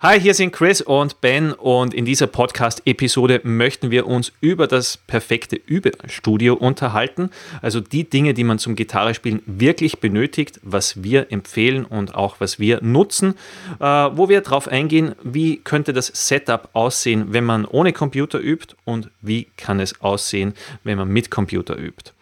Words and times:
Hi, 0.00 0.20
hier 0.20 0.34
sind 0.34 0.52
Chris 0.52 0.80
und 0.80 1.20
Ben 1.20 1.52
und 1.52 1.92
in 1.92 2.04
dieser 2.04 2.28
Podcast-Episode 2.28 3.40
möchten 3.42 3.90
wir 3.90 4.06
uns 4.06 4.30
über 4.40 4.68
das 4.68 4.96
perfekte 4.96 5.56
Übestudio 5.56 6.54
unterhalten. 6.54 7.30
Also 7.62 7.80
die 7.80 8.08
Dinge, 8.08 8.32
die 8.32 8.44
man 8.44 8.60
zum 8.60 8.76
Gitarrespielen 8.76 9.42
wirklich 9.46 9.98
benötigt, 9.98 10.60
was 10.62 11.02
wir 11.02 11.32
empfehlen 11.32 11.84
und 11.84 12.14
auch 12.14 12.36
was 12.38 12.60
wir 12.60 12.80
nutzen, 12.80 13.34
äh, 13.80 13.84
wo 13.84 14.28
wir 14.28 14.40
darauf 14.40 14.68
eingehen, 14.68 15.16
wie 15.24 15.56
könnte 15.56 15.92
das 15.92 16.12
Setup 16.14 16.68
aussehen, 16.74 17.32
wenn 17.32 17.42
man 17.42 17.64
ohne 17.64 17.92
Computer 17.92 18.38
übt 18.38 18.76
und 18.84 19.10
wie 19.20 19.48
kann 19.56 19.80
es 19.80 20.00
aussehen, 20.00 20.54
wenn 20.84 20.96
man 20.96 21.08
mit 21.08 21.28
Computer 21.28 21.76
übt. 21.76 22.12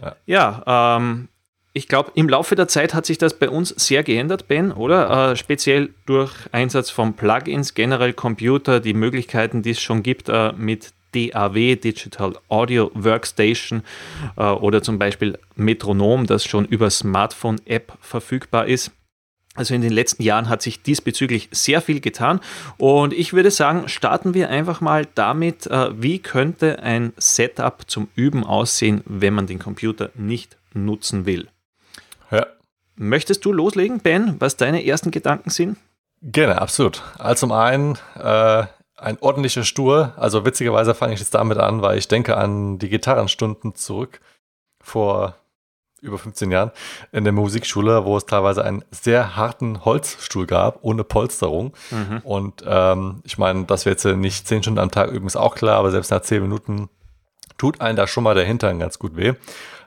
Ja, 0.00 0.16
ja 0.24 0.96
ähm, 0.96 1.28
ich 1.72 1.86
glaube, 1.88 2.12
im 2.14 2.28
Laufe 2.28 2.54
der 2.54 2.68
Zeit 2.68 2.94
hat 2.94 3.06
sich 3.06 3.18
das 3.18 3.38
bei 3.38 3.48
uns 3.48 3.68
sehr 3.70 4.02
geändert, 4.02 4.48
Ben, 4.48 4.72
oder? 4.72 5.32
Äh, 5.32 5.36
speziell 5.36 5.90
durch 6.06 6.32
Einsatz 6.52 6.90
von 6.90 7.14
Plugins, 7.14 7.74
generell 7.74 8.12
Computer, 8.12 8.80
die 8.80 8.94
Möglichkeiten, 8.94 9.62
die 9.62 9.70
es 9.70 9.80
schon 9.80 10.02
gibt 10.02 10.28
äh, 10.28 10.52
mit 10.56 10.92
DAW, 11.14 11.76
Digital 11.76 12.34
Audio 12.48 12.90
Workstation 12.94 13.82
äh, 14.36 14.44
oder 14.44 14.82
zum 14.82 14.98
Beispiel 14.98 15.38
Metronom, 15.56 16.26
das 16.26 16.44
schon 16.44 16.64
über 16.64 16.90
Smartphone-App 16.90 17.92
verfügbar 18.00 18.66
ist. 18.66 18.92
Also 19.54 19.74
in 19.74 19.80
den 19.80 19.92
letzten 19.92 20.22
Jahren 20.22 20.48
hat 20.48 20.62
sich 20.62 20.82
diesbezüglich 20.82 21.48
sehr 21.50 21.80
viel 21.80 22.00
getan 22.00 22.40
und 22.76 23.12
ich 23.12 23.32
würde 23.32 23.50
sagen, 23.50 23.88
starten 23.88 24.32
wir 24.32 24.50
einfach 24.50 24.80
mal 24.80 25.06
damit, 25.16 25.66
äh, 25.66 25.90
wie 26.00 26.20
könnte 26.20 26.80
ein 26.82 27.12
Setup 27.16 27.82
zum 27.88 28.08
Üben 28.14 28.44
aussehen, 28.44 29.02
wenn 29.04 29.34
man 29.34 29.48
den 29.48 29.58
Computer 29.58 30.10
nicht 30.14 30.56
nutzen 30.74 31.26
will. 31.26 31.48
Ja. 32.30 32.46
Möchtest 32.96 33.44
du 33.44 33.52
loslegen, 33.52 34.00
Ben, 34.00 34.36
was 34.40 34.56
deine 34.56 34.84
ersten 34.84 35.10
Gedanken 35.10 35.50
sind? 35.50 35.78
Gerne, 36.20 36.60
absolut. 36.60 37.02
Also 37.18 37.46
zum 37.46 37.52
einen 37.52 37.96
äh, 38.16 38.64
ein 38.96 39.18
ordentlicher 39.20 39.64
Stur. 39.64 40.12
Also 40.16 40.44
witzigerweise 40.44 40.94
fange 40.94 41.14
ich 41.14 41.20
jetzt 41.20 41.34
damit 41.34 41.58
an, 41.58 41.82
weil 41.82 41.98
ich 41.98 42.08
denke 42.08 42.36
an 42.36 42.78
die 42.78 42.88
Gitarrenstunden 42.88 43.74
zurück 43.74 44.20
vor 44.80 45.36
über 46.00 46.18
15 46.18 46.50
Jahren 46.50 46.70
in 47.10 47.24
der 47.24 47.32
Musikschule, 47.32 48.04
wo 48.04 48.16
es 48.16 48.26
teilweise 48.26 48.64
einen 48.64 48.84
sehr 48.90 49.36
harten 49.36 49.84
Holzstuhl 49.84 50.46
gab, 50.46 50.78
ohne 50.82 51.02
Polsterung. 51.02 51.72
Mhm. 51.90 52.18
Und 52.22 52.64
ähm, 52.66 53.20
ich 53.24 53.38
meine, 53.38 53.64
dass 53.64 53.84
wir 53.84 53.92
jetzt 53.92 54.04
nicht 54.04 54.46
10 54.46 54.62
Stunden 54.62 54.78
am 54.78 54.90
Tag 54.90 55.10
üben, 55.10 55.26
ist 55.26 55.36
auch 55.36 55.54
klar, 55.54 55.78
aber 55.78 55.90
selbst 55.90 56.10
nach 56.10 56.22
10 56.22 56.42
Minuten 56.42 56.88
tut 57.56 57.80
einen 57.80 57.96
da 57.96 58.06
schon 58.06 58.24
mal 58.24 58.34
der 58.34 58.44
Hintern 58.44 58.78
ganz 58.78 58.98
gut 58.98 59.16
weh. 59.16 59.34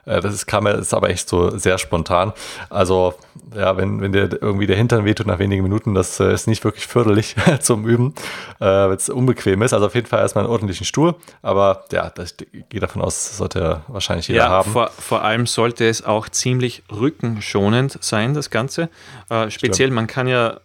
Äh, 0.04 0.20
das 0.20 0.34
ist, 0.34 0.46
kam, 0.46 0.66
ist 0.66 0.94
aber 0.94 1.10
echt 1.10 1.28
so 1.28 1.56
sehr 1.56 1.78
spontan. 1.78 2.32
Also, 2.70 3.14
ja, 3.54 3.76
wenn, 3.76 4.00
wenn 4.00 4.12
dir 4.12 4.28
irgendwie 4.40 4.66
der 4.66 4.76
Hintern 4.76 5.04
wehtut 5.04 5.26
nach 5.26 5.38
wenigen 5.38 5.62
Minuten, 5.62 5.94
das 5.94 6.18
äh, 6.20 6.32
ist 6.32 6.46
nicht 6.46 6.64
wirklich 6.64 6.86
förderlich 6.86 7.36
zum 7.60 7.86
Üben, 7.86 8.14
äh, 8.60 8.64
wenn 8.64 8.96
es 8.96 9.08
unbequem 9.08 9.62
ist. 9.62 9.72
Also 9.72 9.86
auf 9.86 9.94
jeden 9.94 10.06
Fall 10.06 10.20
erstmal 10.20 10.44
einen 10.44 10.52
ordentlichen 10.52 10.84
Stuhl. 10.84 11.14
Aber 11.42 11.84
ja, 11.92 12.10
das, 12.10 12.34
ich 12.52 12.68
gehe 12.68 12.80
davon 12.80 13.02
aus, 13.02 13.36
sollte 13.36 13.82
wahrscheinlich 13.88 14.28
jeder 14.28 14.44
ja, 14.44 14.48
haben. 14.48 14.72
Vor, 14.72 14.88
vor 14.88 15.22
allem 15.22 15.46
sollte 15.46 15.88
es 15.88 16.04
auch 16.04 16.28
ziemlich 16.28 16.82
rückenschonend 16.90 17.98
sein, 18.00 18.34
das 18.34 18.50
Ganze. 18.50 18.88
Äh, 19.28 19.50
speziell, 19.50 19.88
Stimmt. 19.88 19.94
man 19.94 20.06
kann 20.06 20.26
ja 20.26 20.60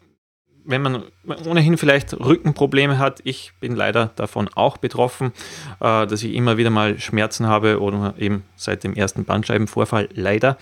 wenn 0.67 0.81
man 0.81 1.03
ohnehin 1.45 1.77
vielleicht 1.77 2.13
Rückenprobleme 2.13 2.99
hat, 2.99 3.21
ich 3.23 3.53
bin 3.59 3.75
leider 3.75 4.11
davon 4.15 4.49
auch 4.53 4.77
betroffen, 4.77 5.31
äh, 5.79 6.05
dass 6.05 6.23
ich 6.23 6.33
immer 6.33 6.57
wieder 6.57 6.69
mal 6.69 6.99
Schmerzen 6.99 7.47
habe 7.47 7.81
oder 7.81 8.15
eben 8.17 8.43
seit 8.55 8.83
dem 8.83 8.93
ersten 8.93 9.23
Bandscheibenvorfall 9.23 10.09
leider. 10.13 10.57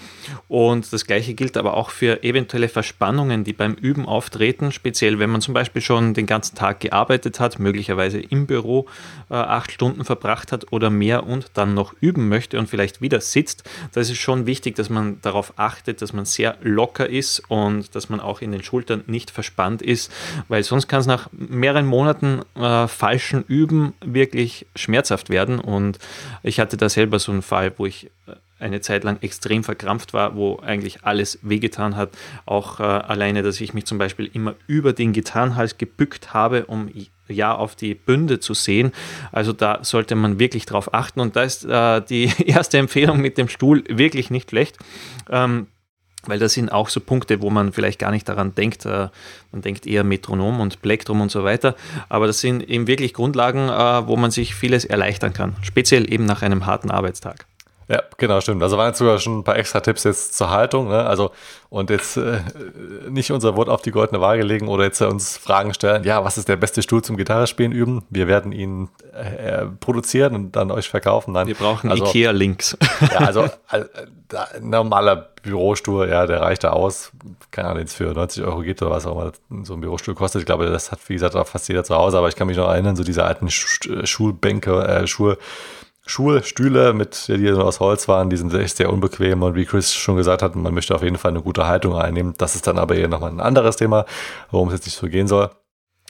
Und 0.47 0.91
das 0.93 1.05
gleiche 1.05 1.33
gilt 1.33 1.57
aber 1.57 1.75
auch 1.75 1.89
für 1.89 2.23
eventuelle 2.23 2.69
Verspannungen, 2.69 3.43
die 3.43 3.53
beim 3.53 3.73
Üben 3.73 4.05
auftreten, 4.05 4.71
speziell 4.71 5.19
wenn 5.19 5.29
man 5.29 5.41
zum 5.41 5.53
Beispiel 5.53 5.81
schon 5.81 6.13
den 6.13 6.25
ganzen 6.27 6.55
Tag 6.55 6.81
gearbeitet 6.81 7.39
hat, 7.39 7.59
möglicherweise 7.59 8.19
im 8.19 8.45
Büro 8.45 8.87
äh, 9.29 9.33
acht 9.33 9.71
Stunden 9.71 10.05
verbracht 10.05 10.51
hat 10.51 10.71
oder 10.71 10.89
mehr 10.89 11.25
und 11.25 11.51
dann 11.55 11.73
noch 11.73 11.93
üben 11.99 12.29
möchte 12.29 12.59
und 12.59 12.69
vielleicht 12.69 13.01
wieder 13.01 13.21
sitzt. 13.21 13.67
Da 13.93 14.01
ist 14.01 14.11
es 14.11 14.17
schon 14.17 14.45
wichtig, 14.45 14.75
dass 14.75 14.89
man 14.89 15.19
darauf 15.21 15.53
achtet, 15.57 16.01
dass 16.01 16.13
man 16.13 16.25
sehr 16.25 16.57
locker 16.61 17.09
ist 17.09 17.41
und 17.49 17.95
dass 17.95 18.09
man 18.09 18.19
auch 18.19 18.41
in 18.41 18.51
den 18.51 18.63
Schultern 18.63 19.03
nicht 19.07 19.31
verspannt 19.31 19.81
ist 19.81 19.95
ist, 19.95 20.11
weil 20.55 20.63
sonst 20.63 20.87
kann 20.87 21.01
es 21.01 21.05
nach 21.05 21.27
mehreren 21.33 21.85
Monaten 21.85 22.39
äh, 22.55 22.87
falschen 22.87 23.43
Üben 23.43 23.93
wirklich 23.99 24.65
schmerzhaft 24.73 25.29
werden. 25.29 25.59
Und 25.59 25.99
ich 26.43 26.61
hatte 26.61 26.77
da 26.77 26.87
selber 26.87 27.19
so 27.19 27.33
einen 27.33 27.41
Fall, 27.41 27.73
wo 27.75 27.85
ich 27.85 28.05
äh, 28.27 28.35
eine 28.57 28.79
Zeit 28.79 29.03
lang 29.03 29.17
extrem 29.19 29.65
verkrampft 29.65 30.13
war, 30.13 30.37
wo 30.37 30.59
eigentlich 30.59 31.03
alles 31.03 31.39
wehgetan 31.41 31.97
hat. 31.97 32.11
Auch 32.45 32.79
äh, 32.79 32.83
alleine, 32.83 33.43
dass 33.43 33.59
ich 33.59 33.73
mich 33.73 33.83
zum 33.83 33.97
Beispiel 33.97 34.29
immer 34.31 34.55
über 34.65 34.93
den 34.93 35.11
Gitarrenhals 35.11 35.77
gebückt 35.77 36.33
habe, 36.33 36.67
um 36.67 36.89
ja 37.27 37.53
auf 37.53 37.75
die 37.75 37.93
Bünde 37.93 38.39
zu 38.39 38.53
sehen. 38.53 38.93
Also 39.33 39.51
da 39.51 39.79
sollte 39.83 40.15
man 40.15 40.39
wirklich 40.39 40.65
drauf 40.65 40.93
achten. 40.93 41.19
Und 41.19 41.35
da 41.35 41.43
ist 41.43 41.65
äh, 41.65 42.01
die 42.01 42.31
erste 42.45 42.77
Empfehlung 42.77 43.19
mit 43.19 43.37
dem 43.37 43.49
Stuhl 43.49 43.83
wirklich 43.89 44.31
nicht 44.31 44.51
schlecht. 44.51 44.77
Ähm, 45.29 45.67
weil 46.27 46.39
das 46.39 46.53
sind 46.53 46.71
auch 46.71 46.89
so 46.89 46.99
Punkte, 46.99 47.41
wo 47.41 47.49
man 47.49 47.73
vielleicht 47.73 47.99
gar 47.99 48.11
nicht 48.11 48.27
daran 48.27 48.55
denkt. 48.55 48.85
Äh, 48.85 49.09
man 49.51 49.61
denkt 49.61 49.87
eher 49.87 50.03
Metronom 50.03 50.59
und 50.59 50.81
Plektrum 50.81 51.21
und 51.21 51.31
so 51.31 51.43
weiter. 51.43 51.75
Aber 52.09 52.27
das 52.27 52.39
sind 52.39 52.67
eben 52.69 52.87
wirklich 52.87 53.13
Grundlagen, 53.13 53.69
äh, 53.69 54.07
wo 54.07 54.15
man 54.17 54.31
sich 54.31 54.55
vieles 54.55 54.85
erleichtern 54.85 55.33
kann. 55.33 55.55
Speziell 55.61 56.11
eben 56.11 56.25
nach 56.25 56.41
einem 56.41 56.65
harten 56.65 56.91
Arbeitstag. 56.91 57.45
Ja, 57.87 58.01
genau, 58.17 58.41
stimmt. 58.41 58.63
Also 58.63 58.77
waren 58.77 58.87
jetzt 58.87 58.97
sogar 58.97 59.19
schon 59.19 59.39
ein 59.39 59.43
paar 59.43 59.57
extra 59.57 59.79
Tipps 59.79 60.03
jetzt 60.05 60.35
zur 60.35 60.49
Haltung. 60.49 60.89
Ne? 60.89 61.05
Also 61.05 61.31
und 61.69 61.89
jetzt 61.89 62.17
äh, 62.17 62.39
nicht 63.09 63.31
unser 63.31 63.55
Wort 63.55 63.69
auf 63.69 63.81
die 63.81 63.91
goldene 63.91 64.21
Waage 64.21 64.43
legen 64.43 64.67
oder 64.69 64.85
jetzt 64.85 65.01
uns 65.01 65.37
Fragen 65.37 65.73
stellen, 65.73 66.03
ja, 66.03 66.23
was 66.23 66.37
ist 66.37 66.47
der 66.47 66.55
beste 66.55 66.81
Stuhl 66.81 67.03
zum 67.03 67.17
Gitarrespielen 67.17 67.71
üben? 67.71 68.03
Wir 68.09 68.27
werden 68.27 68.51
ihn 68.53 68.89
äh, 69.13 69.65
produzieren 69.79 70.35
und 70.35 70.55
dann 70.55 70.71
euch 70.71 70.89
verkaufen. 70.89 71.33
Nein. 71.33 71.47
Wir 71.47 71.55
brauchen 71.55 71.91
also, 71.91 72.05
Ikea-Links. 72.05 72.77
Ja, 73.11 73.19
also 73.19 73.41
äh, 73.71 73.83
ein 74.55 74.69
normaler 74.69 75.29
Bürostuhl, 75.43 76.09
ja, 76.09 76.25
der 76.25 76.41
reicht 76.41 76.63
da 76.63 76.71
aus. 76.71 77.11
Keine 77.51 77.67
Ahnung, 77.67 77.81
jetzt 77.81 77.95
für 77.95 78.05
90 78.05 78.43
Euro 78.43 78.61
geht 78.61 78.81
oder 78.81 78.91
was 78.91 79.05
auch 79.05 79.11
immer 79.11 79.63
so 79.63 79.73
ein 79.73 79.81
Bürostuhl 79.81 80.15
kostet. 80.15 80.41
Ich 80.41 80.45
glaube, 80.45 80.65
das 80.65 80.91
hat, 80.91 80.99
wie 81.07 81.13
gesagt, 81.13 81.35
auch 81.35 81.45
fast 81.45 81.67
jeder 81.67 81.83
zu 81.83 81.95
Hause. 81.95 82.17
Aber 82.17 82.29
ich 82.29 82.35
kann 82.35 82.47
mich 82.47 82.57
noch 82.57 82.67
erinnern, 82.67 82.95
so 82.95 83.03
diese 83.03 83.23
alten 83.23 83.49
Schulbänke, 83.51 84.87
äh, 84.87 85.07
Schuhe, 85.07 85.37
Schulstühle, 86.05 86.93
mit, 86.93 87.27
die 87.27 87.49
aus 87.51 87.79
Holz 87.79 88.07
waren, 88.07 88.29
die 88.29 88.37
sind 88.37 88.53
echt 88.53 88.77
sehr 88.77 88.91
unbequem 88.91 89.41
und 89.41 89.55
wie 89.55 89.65
Chris 89.65 89.93
schon 89.93 90.15
gesagt 90.15 90.41
hat, 90.41 90.55
man 90.55 90.73
möchte 90.73 90.93
auf 90.93 91.01
jeden 91.01 91.17
Fall 91.17 91.31
eine 91.31 91.41
gute 91.41 91.67
Haltung 91.67 91.95
einnehmen. 91.97 92.35
Das 92.37 92.55
ist 92.55 92.67
dann 92.67 92.77
aber 92.77 92.95
eher 92.95 93.07
nochmal 93.07 93.31
ein 93.31 93.39
anderes 93.39 93.77
Thema, 93.77 94.05
worum 94.51 94.67
es 94.67 94.75
jetzt 94.75 94.85
nicht 94.85 94.97
so 94.97 95.07
gehen 95.07 95.27
soll. 95.27 95.49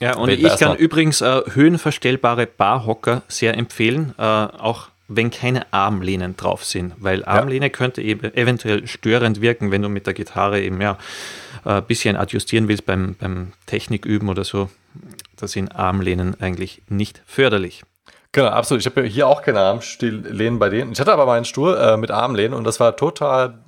Ja, 0.00 0.16
und 0.16 0.28
Reden 0.28 0.46
ich 0.46 0.56
kann 0.58 0.76
übrigens 0.76 1.22
äh, 1.22 1.40
höhenverstellbare 1.50 2.46
Barhocker 2.46 3.22
sehr 3.28 3.56
empfehlen, 3.56 4.14
äh, 4.18 4.22
auch 4.22 4.88
wenn 5.08 5.30
keine 5.30 5.72
Armlehnen 5.72 6.36
drauf 6.36 6.64
sind, 6.64 6.94
weil 6.98 7.24
Armlehne 7.24 7.66
ja. 7.66 7.70
könnte 7.70 8.02
eben 8.02 8.34
eventuell 8.34 8.86
störend 8.86 9.40
wirken, 9.40 9.70
wenn 9.70 9.80
du 9.80 9.88
mit 9.88 10.06
der 10.06 10.14
Gitarre 10.14 10.60
eben 10.60 10.80
ja 10.80 10.98
ein 11.64 11.78
äh, 11.78 11.82
bisschen 11.82 12.16
adjustieren 12.16 12.68
willst 12.68 12.84
beim, 12.84 13.14
beim 13.18 13.52
Techniküben 13.66 14.28
oder 14.28 14.44
so. 14.44 14.68
Da 15.36 15.48
sind 15.48 15.74
Armlehnen 15.74 16.40
eigentlich 16.40 16.82
nicht 16.88 17.22
förderlich. 17.26 17.82
Genau, 18.36 18.48
absolut. 18.48 18.82
Ich 18.82 18.86
habe 18.86 19.02
hier 19.04 19.26
auch 19.28 19.40
keine 19.40 19.60
Armlehnen 19.60 20.58
bei 20.58 20.68
denen. 20.68 20.92
Ich 20.92 21.00
hatte 21.00 21.10
aber 21.10 21.24
meinen 21.24 21.46
Stuhl 21.46 21.74
äh, 21.74 21.96
mit 21.96 22.10
Armlehnen 22.10 22.52
und 22.52 22.64
das 22.64 22.78
war 22.80 22.94
total 22.94 23.64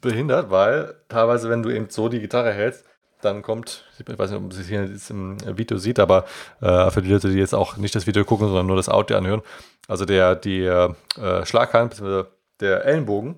behindert, 0.00 0.50
weil 0.50 0.94
teilweise, 1.10 1.50
wenn 1.50 1.62
du 1.62 1.68
eben 1.68 1.90
so 1.90 2.08
die 2.08 2.18
Gitarre 2.18 2.50
hältst, 2.50 2.86
dann 3.20 3.42
kommt, 3.42 3.84
ich 3.98 4.08
weiß 4.08 4.30
nicht, 4.30 4.38
ob 4.38 4.42
man 4.44 4.58
es 4.58 4.66
hier 4.66 4.88
im 5.10 5.36
Video 5.58 5.76
sieht, 5.76 5.98
aber 5.98 6.24
äh, 6.62 6.90
für 6.90 7.02
die 7.02 7.10
Leute, 7.10 7.28
die 7.28 7.36
jetzt 7.36 7.54
auch 7.54 7.76
nicht 7.76 7.94
das 7.94 8.06
Video 8.06 8.24
gucken, 8.24 8.46
sondern 8.46 8.68
nur 8.68 8.76
das 8.76 8.88
Audio 8.88 9.18
anhören, 9.18 9.42
also 9.86 10.06
der, 10.06 10.34
die 10.34 10.64
äh, 10.64 10.94
Schlaghand, 11.44 11.90
bzw. 11.90 12.24
der 12.58 12.86
Ellenbogen 12.86 13.36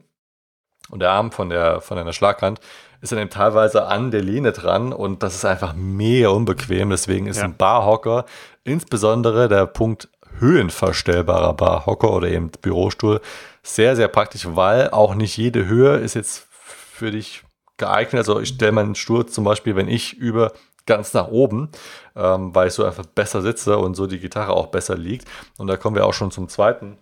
und 0.91 1.01
der 1.01 1.11
Arm 1.11 1.33
von 1.33 1.49
der, 1.49 1.81
von 1.81 1.99
einer 1.99 2.13
Schlaghand 2.13 2.61
ist 3.01 3.11
dann 3.11 3.19
eben 3.19 3.31
teilweise 3.31 3.87
an 3.87 4.13
der 4.13 4.23
Lehne 4.23 4.53
dran 4.53 4.93
und 4.93 5.25
das 5.25 5.35
ist 5.35 5.45
einfach 5.45 5.75
mega 5.75 6.29
unbequem. 6.29 6.91
Deswegen 6.91 7.27
ist 7.27 7.39
ja. 7.39 7.45
ein 7.45 7.57
Barhocker, 7.57 8.27
insbesondere 8.63 9.49
der 9.49 9.67
Punkt 9.67 10.09
höhenverstellbarer 10.39 11.55
Barhocker 11.55 12.13
oder 12.13 12.29
eben 12.29 12.51
Bürostuhl 12.51 13.21
sehr, 13.63 13.97
sehr 13.97 14.09
praktisch, 14.09 14.47
weil 14.51 14.91
auch 14.91 15.15
nicht 15.15 15.37
jede 15.37 15.67
Höhe 15.67 15.97
ist 15.99 16.15
jetzt 16.15 16.47
für 16.51 17.11
dich 17.11 17.45
geeignet. 17.77 18.21
Also 18.21 18.41
ich 18.41 18.51
stelle 18.51 18.73
meinen 18.73 18.95
Stuhl 18.95 19.27
zum 19.27 19.45
Beispiel, 19.45 19.77
wenn 19.77 19.89
ich 19.89 20.15
über 20.15 20.53
ganz 20.87 21.15
nach 21.15 21.29
oben, 21.29 21.71
ähm, 22.17 22.55
weil 22.55 22.69
ich 22.69 22.75
so 22.75 22.85
einfach 22.85 23.07
besser 23.07 23.43
sitze 23.43 23.79
und 23.79 23.95
so 23.95 24.07
die 24.07 24.19
Gitarre 24.19 24.53
auch 24.53 24.67
besser 24.67 24.97
liegt. 24.97 25.29
Und 25.59 25.69
da 25.69 25.77
kommen 25.77 25.97
wir 25.97 26.07
auch 26.07 26.15
schon 26.15 26.31
zum 26.31 26.49
zweiten 26.49 26.99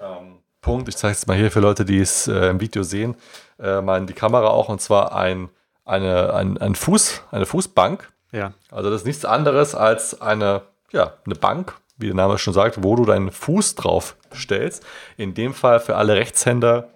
ähm, 0.00 0.38
Punkt. 0.60 0.88
Ich 0.88 0.96
zeige 0.96 1.12
es 1.12 1.26
mal 1.26 1.36
hier 1.36 1.50
für 1.50 1.60
Leute, 1.60 1.84
die 1.84 1.98
es 1.98 2.28
äh, 2.28 2.48
im 2.48 2.60
Video 2.60 2.82
sehen, 2.82 3.16
äh, 3.58 3.80
mal 3.80 3.98
in 3.98 4.06
die 4.06 4.12
Kamera 4.12 4.48
auch. 4.48 4.68
Und 4.68 4.80
zwar 4.80 5.14
ein, 5.14 5.48
eine, 5.84 6.32
ein, 6.32 6.58
ein 6.58 6.74
Fuß, 6.74 7.22
eine 7.30 7.46
Fußbank. 7.46 8.08
Ja. 8.30 8.54
Also 8.70 8.90
das 8.90 9.00
ist 9.00 9.06
nichts 9.06 9.24
anderes 9.24 9.74
als 9.74 10.20
eine, 10.20 10.62
ja, 10.92 11.14
eine 11.26 11.34
Bank, 11.34 11.74
wie 12.02 12.06
der 12.06 12.14
Name 12.14 12.38
schon 12.38 12.52
sagt, 12.52 12.82
wo 12.82 12.96
du 12.96 13.04
deinen 13.04 13.30
Fuß 13.30 13.76
drauf 13.76 14.16
stellst. 14.34 14.84
In 15.16 15.34
dem 15.34 15.54
Fall 15.54 15.80
für 15.80 15.96
alle 15.96 16.16
Rechtshänder 16.16 16.88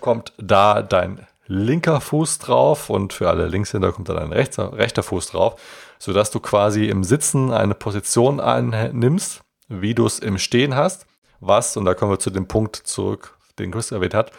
kommt 0.00 0.32
da 0.38 0.82
dein 0.82 1.26
linker 1.46 2.00
Fuß 2.00 2.38
drauf 2.38 2.90
und 2.90 3.12
für 3.12 3.28
alle 3.28 3.46
Linkshänder 3.46 3.92
kommt 3.92 4.08
da 4.08 4.14
dein 4.14 4.32
rechter, 4.32 4.72
rechter 4.72 5.02
Fuß 5.02 5.28
drauf, 5.28 5.60
sodass 5.98 6.30
du 6.30 6.40
quasi 6.40 6.86
im 6.86 7.04
Sitzen 7.04 7.52
eine 7.52 7.74
Position 7.74 8.40
einnimmst, 8.40 9.42
wie 9.68 9.94
du 9.94 10.06
es 10.06 10.18
im 10.18 10.38
Stehen 10.38 10.74
hast, 10.74 11.06
was, 11.40 11.76
und 11.76 11.84
da 11.84 11.94
kommen 11.94 12.12
wir 12.12 12.18
zu 12.18 12.30
dem 12.30 12.48
Punkt 12.48 12.76
zurück, 12.76 13.36
den 13.58 13.72
Chris 13.72 13.92
erwähnt 13.92 14.14
hat, 14.14 14.32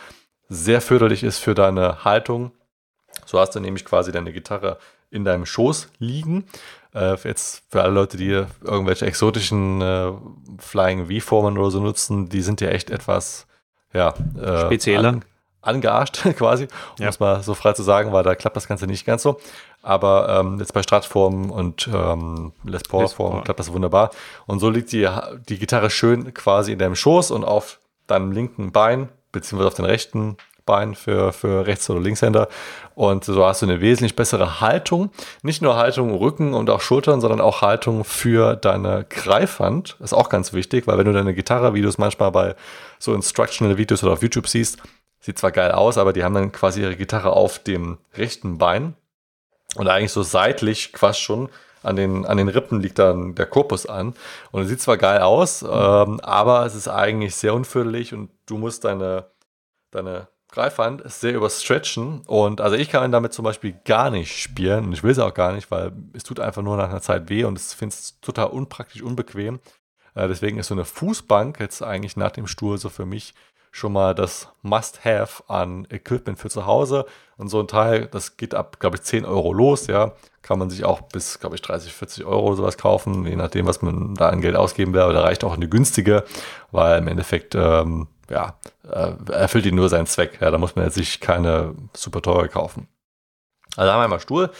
sehr 0.49 0.81
förderlich 0.81 1.23
ist 1.23 1.39
für 1.39 1.55
deine 1.55 2.03
Haltung. 2.03 2.51
So 3.25 3.39
hast 3.39 3.55
du 3.55 3.59
nämlich 3.59 3.85
quasi 3.85 4.11
deine 4.11 4.31
Gitarre 4.31 4.77
in 5.09 5.25
deinem 5.25 5.45
Schoß 5.45 5.89
liegen. 5.99 6.45
Äh, 6.95 7.17
jetzt 7.25 7.63
für 7.69 7.83
alle 7.83 7.93
Leute, 7.93 8.15
die 8.15 8.45
irgendwelche 8.63 9.05
exotischen 9.05 9.81
äh, 9.81 10.11
Flying 10.57 11.07
V-Formen 11.07 11.57
oder 11.57 11.69
so 11.69 11.81
nutzen, 11.81 12.29
die 12.29 12.41
sind 12.41 12.61
ja 12.61 12.69
echt 12.69 12.89
etwas 12.89 13.47
ja, 13.93 14.13
äh, 14.41 14.61
spezieller. 14.61 15.09
An, 15.09 15.25
angearscht 15.61 16.23
quasi, 16.37 16.67
um 16.97 17.03
ja. 17.03 17.09
es 17.09 17.19
mal 17.19 17.43
so 17.43 17.53
frei 17.53 17.73
zu 17.73 17.83
sagen, 17.83 18.13
weil 18.13 18.23
da 18.23 18.35
klappt 18.35 18.55
das 18.55 18.67
Ganze 18.67 18.87
nicht 18.87 19.05
ganz 19.05 19.23
so. 19.23 19.39
Aber 19.81 20.39
ähm, 20.39 20.57
jetzt 20.59 20.73
bei 20.73 20.81
Stratform 20.81 21.51
und 21.51 21.89
ähm, 21.93 22.53
Les 22.63 22.83
Paul-Form 22.83 23.43
klappt 23.43 23.59
das 23.59 23.73
wunderbar. 23.73 24.11
Und 24.45 24.59
so 24.59 24.69
liegt 24.69 24.91
die, 24.91 25.07
die 25.49 25.59
Gitarre 25.59 25.89
schön 25.89 26.33
quasi 26.33 26.71
in 26.71 26.79
deinem 26.79 26.95
Schoß 26.95 27.29
und 27.31 27.43
auf 27.43 27.79
deinem 28.07 28.31
linken 28.31 28.71
Bein, 28.71 29.09
beziehungsweise 29.31 29.67
auf 29.67 29.73
den 29.73 29.85
rechten 29.85 30.37
Bein 30.65 30.95
für, 30.95 31.31
für 31.31 31.67
Rechts- 31.67 31.89
oder 31.89 31.99
Linkshänder. 31.99 32.47
Und 32.95 33.23
so 33.23 33.45
hast 33.45 33.61
du 33.61 33.65
eine 33.65 33.81
wesentlich 33.81 34.15
bessere 34.15 34.61
Haltung. 34.61 35.11
Nicht 35.43 35.61
nur 35.61 35.75
Haltung 35.75 36.15
Rücken 36.15 36.53
und 36.53 36.69
auch 36.69 36.81
Schultern, 36.81 37.21
sondern 37.21 37.41
auch 37.41 37.61
Haltung 37.61 38.03
für 38.03 38.55
deine 38.55 39.05
Greifhand. 39.09 39.97
Ist 39.99 40.13
auch 40.13 40.29
ganz 40.29 40.53
wichtig, 40.53 40.87
weil 40.87 40.97
wenn 40.97 41.05
du 41.05 41.13
deine 41.13 41.33
Gitarre, 41.33 41.73
wie 41.73 41.81
du 41.81 41.89
es 41.89 41.97
manchmal 41.97 42.31
bei 42.31 42.55
so 42.99 43.13
Instructional 43.13 43.77
Videos 43.77 44.03
oder 44.03 44.13
auf 44.13 44.21
YouTube 44.21 44.47
siehst, 44.47 44.79
sieht 45.19 45.39
zwar 45.39 45.51
geil 45.51 45.71
aus, 45.71 45.97
aber 45.97 46.13
die 46.13 46.23
haben 46.23 46.35
dann 46.35 46.51
quasi 46.51 46.81
ihre 46.81 46.95
Gitarre 46.95 47.31
auf 47.31 47.59
dem 47.59 47.97
rechten 48.15 48.57
Bein. 48.57 48.95
Und 49.75 49.87
eigentlich 49.87 50.11
so 50.11 50.23
seitlich 50.23 50.93
quasi 50.93 51.19
schon 51.19 51.49
an 51.85 51.95
den, 51.95 52.25
an 52.25 52.37
den 52.37 52.47
Rippen 52.47 52.81
liegt 52.81 52.99
dann 52.99 53.35
der 53.35 53.45
Korpus 53.45 53.85
an. 53.85 54.15
Und 54.51 54.63
es 54.63 54.69
sieht 54.69 54.81
zwar 54.81 54.97
geil 54.97 55.21
aus, 55.21 55.61
ähm, 55.61 56.19
aber 56.21 56.65
es 56.65 56.75
ist 56.75 56.87
eigentlich 56.87 57.35
sehr 57.35 57.53
unführlich 57.53 58.13
und 58.13 58.31
du 58.47 58.57
musst 58.57 58.85
deine, 58.85 59.25
deine 59.91 60.27
Greifhand 60.55 61.03
sehr 61.11 61.33
überstretchen 61.33 62.21
und 62.25 62.61
also 62.61 62.77
ich 62.77 62.89
kann 62.89 63.11
damit 63.11 63.33
zum 63.33 63.43
Beispiel 63.43 63.75
gar 63.83 64.09
nicht 64.09 64.41
spielen 64.41 64.85
und 64.85 64.93
ich 64.93 65.03
will 65.03 65.11
es 65.11 65.19
auch 65.19 65.33
gar 65.33 65.51
nicht, 65.51 65.69
weil 65.69 65.91
es 66.13 66.23
tut 66.23 66.39
einfach 66.39 66.61
nur 66.61 66.77
nach 66.77 66.89
einer 66.89 67.01
Zeit 67.01 67.29
weh 67.29 67.43
und 67.43 67.59
ich 67.59 67.65
finde 67.65 67.93
es 67.93 68.19
total 68.21 68.47
unpraktisch, 68.47 69.01
unbequem. 69.01 69.59
Äh, 70.15 70.29
deswegen 70.29 70.57
ist 70.57 70.67
so 70.67 70.73
eine 70.73 70.85
Fußbank 70.85 71.59
jetzt 71.59 71.83
eigentlich 71.83 72.15
nach 72.15 72.31
dem 72.31 72.47
Stuhl 72.47 72.77
so 72.77 72.87
für 72.87 73.05
mich 73.05 73.33
schon 73.75 73.91
mal 73.91 74.15
das 74.15 74.47
Must-Have 74.61 75.43
an 75.49 75.85
Equipment 75.89 76.39
für 76.39 76.49
zu 76.49 76.65
Hause. 76.65 77.05
Und 77.35 77.49
so 77.49 77.59
ein 77.59 77.67
Teil, 77.67 78.07
das 78.07 78.37
geht 78.37 78.55
ab, 78.55 78.79
glaube 78.79 78.95
ich, 78.95 79.03
10 79.03 79.25
Euro 79.25 79.51
los, 79.51 79.87
ja. 79.87 80.13
Kann 80.41 80.59
man 80.59 80.69
sich 80.69 80.85
auch 80.85 81.01
bis, 81.01 81.41
glaube 81.41 81.55
ich, 81.55 81.61
30, 81.61 81.91
40 81.91 82.23
Euro 82.23 82.47
oder 82.47 82.55
sowas 82.55 82.77
kaufen, 82.77 83.25
je 83.25 83.35
nachdem, 83.35 83.67
was 83.67 83.81
man 83.81 84.15
da 84.15 84.29
an 84.29 84.39
Geld 84.39 84.55
ausgeben 84.55 84.93
will. 84.93 85.01
Aber 85.01 85.11
da 85.11 85.23
reicht 85.23 85.43
auch 85.43 85.55
eine 85.55 85.67
günstige, 85.67 86.23
weil 86.71 86.99
im 86.99 87.09
Endeffekt 87.09 87.53
ähm, 87.53 88.07
ja, 88.29 88.57
äh, 88.89 89.13
erfüllt 89.31 89.65
ihn 89.65 89.75
nur 89.75 89.89
seinen 89.89 90.07
Zweck. 90.07 90.39
Ja, 90.41 90.51
da 90.51 90.57
muss 90.57 90.75
man 90.75 90.85
jetzt 90.85 90.95
sich 90.95 91.19
keine 91.19 91.75
super 91.93 92.21
teure 92.21 92.49
kaufen. 92.49 92.87
Also 93.75 93.91
haben 93.91 93.99
wir 93.99 94.03
einmal 94.05 94.19
Stuhl, 94.19 94.51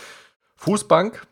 Fußbank, 0.58 1.26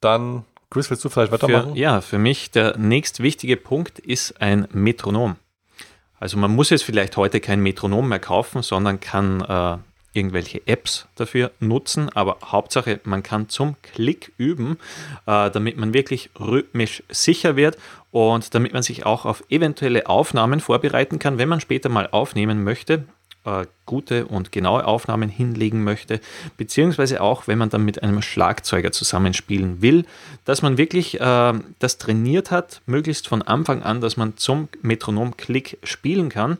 dann, 0.00 0.44
Chris, 0.70 0.90
willst 0.90 1.04
du 1.04 1.08
vielleicht 1.08 1.32
weitermachen? 1.32 1.72
Für, 1.72 1.78
ja, 1.78 2.00
für 2.00 2.18
mich 2.18 2.50
der 2.50 2.76
nächst 2.76 3.20
wichtige 3.20 3.56
Punkt 3.56 3.98
ist 3.98 4.40
ein 4.40 4.68
Metronom. 4.72 5.36
Also 6.18 6.38
man 6.38 6.54
muss 6.54 6.70
jetzt 6.70 6.84
vielleicht 6.84 7.16
heute 7.16 7.40
kein 7.40 7.60
Metronom 7.60 8.08
mehr 8.08 8.18
kaufen, 8.18 8.62
sondern 8.62 9.00
kann 9.00 9.42
äh, 9.42 9.78
irgendwelche 10.16 10.66
Apps 10.66 11.06
dafür 11.14 11.50
nutzen, 11.60 12.08
aber 12.14 12.38
Hauptsache, 12.44 13.00
man 13.04 13.22
kann 13.22 13.48
zum 13.48 13.76
Klick 13.82 14.32
üben, 14.38 14.78
äh, 15.26 15.50
damit 15.50 15.76
man 15.76 15.94
wirklich 15.94 16.30
rhythmisch 16.38 17.02
sicher 17.08 17.56
wird 17.56 17.76
und 18.10 18.54
damit 18.54 18.72
man 18.72 18.82
sich 18.82 19.06
auch 19.06 19.24
auf 19.24 19.44
eventuelle 19.50 20.08
Aufnahmen 20.08 20.60
vorbereiten 20.60 21.18
kann, 21.18 21.38
wenn 21.38 21.48
man 21.48 21.60
später 21.60 21.88
mal 21.88 22.08
aufnehmen 22.10 22.64
möchte, 22.64 23.04
äh, 23.44 23.66
gute 23.84 24.26
und 24.26 24.50
genaue 24.52 24.84
Aufnahmen 24.84 25.28
hinlegen 25.28 25.84
möchte, 25.84 26.20
beziehungsweise 26.56 27.20
auch, 27.20 27.46
wenn 27.46 27.58
man 27.58 27.70
dann 27.70 27.84
mit 27.84 28.02
einem 28.02 28.20
Schlagzeuger 28.22 28.90
zusammenspielen 28.90 29.82
will, 29.82 30.04
dass 30.44 30.62
man 30.62 30.78
wirklich 30.78 31.20
äh, 31.20 31.52
das 31.78 31.98
trainiert 31.98 32.50
hat, 32.50 32.82
möglichst 32.86 33.28
von 33.28 33.42
Anfang 33.42 33.82
an, 33.82 34.00
dass 34.00 34.16
man 34.16 34.36
zum 34.36 34.68
Metronom-Klick 34.82 35.78
spielen 35.84 36.28
kann 36.28 36.58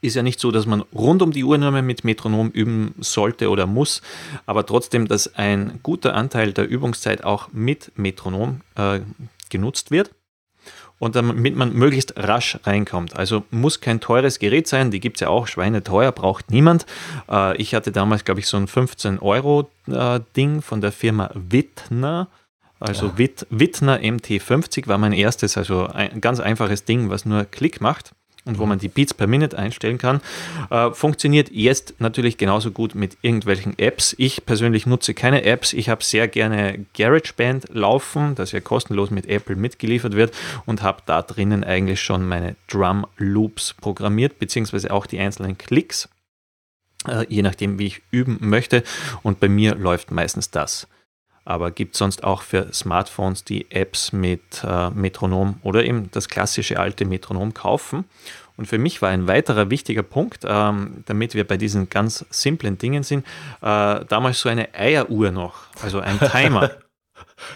ist 0.00 0.16
ja 0.16 0.22
nicht 0.22 0.38
so, 0.40 0.50
dass 0.50 0.66
man 0.66 0.82
rund 0.94 1.22
um 1.22 1.32
die 1.32 1.44
Uhr 1.44 1.58
nur 1.58 1.70
mehr 1.70 1.82
mit 1.82 2.04
Metronom 2.04 2.50
üben 2.50 2.94
sollte 3.00 3.50
oder 3.50 3.66
muss, 3.66 4.02
aber 4.46 4.66
trotzdem, 4.66 5.08
dass 5.08 5.34
ein 5.36 5.80
guter 5.82 6.14
Anteil 6.14 6.52
der 6.52 6.68
Übungszeit 6.68 7.24
auch 7.24 7.48
mit 7.52 7.92
Metronom 7.96 8.60
äh, 8.76 9.00
genutzt 9.48 9.90
wird 9.90 10.10
und 10.98 11.16
damit 11.16 11.56
man 11.56 11.72
möglichst 11.72 12.16
rasch 12.16 12.58
reinkommt. 12.64 13.16
Also 13.16 13.44
muss 13.50 13.80
kein 13.80 14.00
teures 14.00 14.38
Gerät 14.38 14.68
sein, 14.68 14.90
die 14.90 15.00
gibt 15.00 15.16
es 15.16 15.20
ja 15.20 15.28
auch, 15.28 15.46
Schweine 15.46 15.82
teuer, 15.82 16.12
braucht 16.12 16.50
niemand. 16.50 16.86
Äh, 17.30 17.56
ich 17.56 17.74
hatte 17.74 17.92
damals, 17.92 18.24
glaube 18.24 18.40
ich, 18.40 18.46
so 18.46 18.56
ein 18.56 18.66
15-Euro-Ding 18.66 20.58
äh, 20.58 20.62
von 20.62 20.80
der 20.80 20.92
Firma 20.92 21.30
Wittner. 21.34 22.28
Also 22.80 23.06
ja. 23.06 23.18
Witt, 23.18 23.46
Wittner 23.50 23.98
MT50 23.98 24.86
war 24.86 24.98
mein 24.98 25.12
erstes, 25.12 25.56
also 25.56 25.86
ein 25.86 26.20
ganz 26.20 26.38
einfaches 26.38 26.84
Ding, 26.84 27.10
was 27.10 27.24
nur 27.24 27.44
Klick 27.44 27.80
macht 27.80 28.12
und 28.48 28.58
wo 28.58 28.66
man 28.66 28.78
die 28.78 28.88
Beats 28.88 29.14
per 29.14 29.26
Minute 29.26 29.56
einstellen 29.56 29.98
kann. 29.98 30.20
Äh, 30.70 30.90
funktioniert 30.90 31.50
jetzt 31.52 32.00
natürlich 32.00 32.38
genauso 32.38 32.70
gut 32.72 32.94
mit 32.94 33.18
irgendwelchen 33.22 33.78
Apps. 33.78 34.14
Ich 34.18 34.44
persönlich 34.46 34.86
nutze 34.86 35.14
keine 35.14 35.44
Apps. 35.44 35.72
Ich 35.74 35.88
habe 35.88 36.02
sehr 36.02 36.26
gerne 36.26 36.86
GarageBand 36.96 37.66
laufen, 37.74 38.34
das 38.34 38.52
ja 38.52 38.60
kostenlos 38.60 39.10
mit 39.10 39.26
Apple 39.26 39.54
mitgeliefert 39.54 40.16
wird 40.16 40.34
und 40.66 40.82
habe 40.82 41.02
da 41.06 41.22
drinnen 41.22 41.62
eigentlich 41.62 42.00
schon 42.00 42.26
meine 42.26 42.56
Drum 42.68 43.06
Loops 43.18 43.74
programmiert, 43.80 44.38
beziehungsweise 44.38 44.90
auch 44.92 45.06
die 45.06 45.20
einzelnen 45.20 45.58
Klicks, 45.58 46.08
äh, 47.06 47.26
je 47.28 47.42
nachdem, 47.42 47.78
wie 47.78 47.86
ich 47.86 48.02
üben 48.10 48.38
möchte. 48.40 48.82
Und 49.22 49.40
bei 49.40 49.48
mir 49.48 49.74
läuft 49.74 50.10
meistens 50.10 50.50
das 50.50 50.88
aber 51.48 51.70
gibt 51.70 51.96
sonst 51.96 52.24
auch 52.24 52.42
für 52.42 52.70
Smartphones 52.74 53.42
die 53.42 53.70
Apps 53.70 54.12
mit 54.12 54.62
äh, 54.62 54.90
Metronom 54.90 55.58
oder 55.62 55.82
eben 55.82 56.10
das 56.10 56.28
klassische 56.28 56.78
alte 56.78 57.06
Metronom 57.06 57.54
kaufen. 57.54 58.04
Und 58.58 58.66
für 58.66 58.76
mich 58.76 59.00
war 59.00 59.08
ein 59.08 59.28
weiterer 59.28 59.70
wichtiger 59.70 60.02
Punkt, 60.02 60.44
ähm, 60.46 61.04
damit 61.06 61.34
wir 61.34 61.46
bei 61.46 61.56
diesen 61.56 61.88
ganz 61.88 62.26
simplen 62.28 62.76
Dingen 62.76 63.02
sind, 63.02 63.24
äh, 63.62 64.04
damals 64.04 64.40
so 64.40 64.50
eine 64.50 64.74
Eieruhr 64.74 65.30
noch, 65.30 65.54
also 65.82 66.00
ein 66.00 66.18
Timer. 66.32 66.70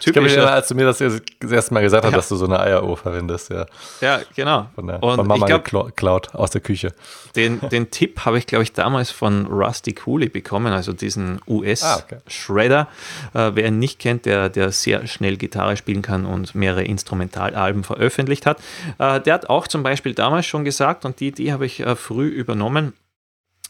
Ich 0.05 0.13
kann 0.13 0.23
mich 0.23 0.33
erinnern, 0.33 0.55
als 0.55 0.69
du 0.69 0.75
mir 0.75 0.85
das, 0.85 0.99
das 0.99 1.51
erste 1.51 1.75
Mal 1.75 1.83
gesagt 1.83 2.05
hast, 2.05 2.15
dass 2.15 2.29
du 2.29 2.37
so 2.37 2.47
eine 2.47 2.61
Eieruhr 2.61 2.97
verwendest. 2.97 3.51
Ja, 3.51 3.67
ja 4.01 4.21
genau. 4.35 4.69
Von, 4.75 4.87
der, 4.87 5.03
und 5.03 5.17
von 5.17 5.27
Mama 5.27 5.47
glaub, 5.47 5.65
geklaut 5.65 6.35
aus 6.35 6.51
der 6.51 6.61
Küche. 6.61 6.93
Den, 7.37 7.61
den 7.71 7.91
Tipp 7.91 8.25
habe 8.25 8.39
ich, 8.39 8.47
glaube 8.47 8.63
ich, 8.63 8.73
damals 8.73 9.11
von 9.11 9.47
Rusty 9.47 9.93
Cooley 9.93 10.29
bekommen, 10.29 10.73
also 10.73 10.93
diesen 10.93 11.41
US-Shredder. 11.47 12.89
Ah, 13.33 13.39
okay. 13.39 13.49
äh, 13.49 13.57
wer 13.57 13.69
ihn 13.69 13.79
nicht 13.79 13.99
kennt, 13.99 14.27
der, 14.27 14.49
der 14.49 14.73
sehr 14.73 15.07
schnell 15.07 15.37
Gitarre 15.37 15.77
spielen 15.77 16.03
kann 16.03 16.27
und 16.27 16.55
mehrere 16.55 16.85
Instrumentalalben 16.85 17.85
veröffentlicht 17.85 18.47
hat. 18.47 18.59
Äh, 18.99 19.21
der 19.21 19.35
hat 19.35 19.49
auch 19.49 19.67
zum 19.67 19.83
Beispiel 19.83 20.15
damals 20.15 20.47
schon 20.47 20.65
gesagt, 20.65 21.05
und 21.05 21.21
die 21.21 21.29
Idee 21.29 21.53
habe 21.53 21.67
ich 21.67 21.81
äh, 21.81 21.97
früh 21.97 22.29
übernommen, 22.29 22.93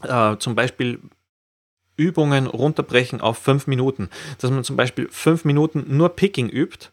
äh, 0.03 0.37
zum 0.39 0.55
Beispiel 0.55 1.01
Übungen 1.97 2.47
runterbrechen 2.47 3.21
auf 3.21 3.39
fünf 3.39 3.67
Minuten. 3.67 4.09
Dass 4.39 4.51
man 4.51 4.65
zum 4.65 4.77
Beispiel 4.77 5.09
fünf 5.11 5.45
Minuten 5.45 5.85
nur 5.89 6.11
Picking 6.11 6.49
übt, 6.49 6.89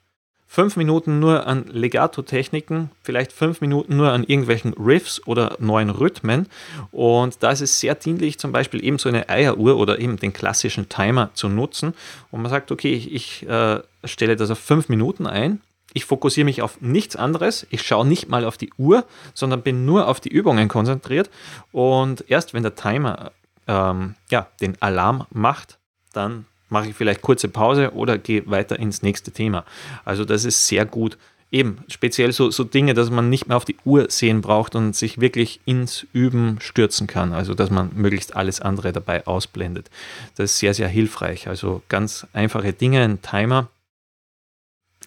fünf 0.50 0.78
Minuten 0.78 1.20
nur 1.20 1.46
an 1.46 1.66
Legato-Techniken, 1.72 2.90
vielleicht 3.04 3.32
fünf 3.32 3.62
Minuten 3.62 3.96
nur 3.96 4.12
an 4.12 4.24
irgendwelchen 4.24 4.74
Riffs 4.74 5.22
oder 5.28 5.56
neuen 5.60 5.92
Rhythmen. 5.92 6.48
Und 6.92 7.44
da 7.44 7.52
ist 7.52 7.62
es 7.62 7.80
sehr 7.80 7.94
dienlich, 7.94 8.40
zum 8.40 8.52
Beispiel 8.52 8.84
eben 8.84 8.98
so 8.98 9.10
eine 9.10 9.30
Eieruhr 9.30 9.78
oder 9.78 10.00
eben 10.00 10.18
den 10.18 10.34
klassischen 10.34 10.90
Timer 10.90 11.30
zu 11.36 11.50
nutzen. 11.50 11.94
Und 12.32 12.42
man 12.42 12.50
sagt, 12.50 12.72
okay, 12.72 12.94
ich, 12.94 13.14
ich 13.14 13.48
äh, 13.48 13.80
stelle 14.04 14.36
das 14.36 14.50
auf 14.50 14.58
fünf 14.58 14.90
Minuten 14.90 15.28
ein. 15.28 15.62
Ich 15.94 16.06
fokussiere 16.06 16.46
mich 16.46 16.64
auf 16.64 16.82
nichts 16.82 17.16
anderes. 17.16 17.68
Ich 17.70 17.84
schaue 17.84 18.08
nicht 18.08 18.28
mal 18.28 18.44
auf 18.44 18.58
die 18.58 18.72
Uhr, 18.78 19.06
sondern 19.36 19.62
bin 19.62 19.86
nur 19.86 20.08
auf 20.08 20.20
die 20.20 20.30
Übungen 20.30 20.68
konzentriert. 20.68 21.30
Und 21.72 22.26
erst 22.28 22.56
wenn 22.56 22.64
der 22.64 22.76
Timer 22.76 23.32
ähm, 23.70 24.16
ja, 24.30 24.48
den 24.60 24.82
Alarm 24.82 25.26
macht, 25.30 25.78
dann 26.12 26.46
mache 26.70 26.90
ich 26.90 26.96
vielleicht 26.96 27.22
kurze 27.22 27.48
Pause 27.48 27.94
oder 27.94 28.18
gehe 28.18 28.50
weiter 28.50 28.78
ins 28.78 29.02
nächste 29.02 29.32
Thema. 29.32 29.64
Also 30.04 30.26
das 30.26 30.44
ist 30.44 30.68
sehr 30.68 30.86
gut. 30.86 31.18
Eben, 31.52 31.80
speziell 31.88 32.32
so, 32.32 32.52
so 32.52 32.64
Dinge, 32.64 32.94
dass 32.94 33.10
man 33.10 33.30
nicht 33.30 33.48
mehr 33.48 33.58
auf 33.58 33.66
die 33.66 33.78
Uhr 33.84 34.08
sehen 34.10 34.42
braucht 34.42 34.76
und 34.76 34.96
sich 34.96 35.20
wirklich 35.20 35.62
ins 35.66 36.06
Üben 36.14 36.58
stürzen 36.62 37.08
kann. 37.08 37.32
Also 37.34 37.54
dass 37.54 37.72
man 37.72 37.92
möglichst 37.96 38.36
alles 38.36 38.60
andere 38.60 38.92
dabei 38.92 39.26
ausblendet. 39.26 39.90
Das 40.36 40.52
ist 40.52 40.60
sehr, 40.60 40.74
sehr 40.74 40.88
hilfreich. 40.88 41.48
Also 41.48 41.82
ganz 41.90 42.28
einfache 42.34 42.74
Dinge, 42.74 43.04
ein 43.04 43.22
Timer. 43.22 43.68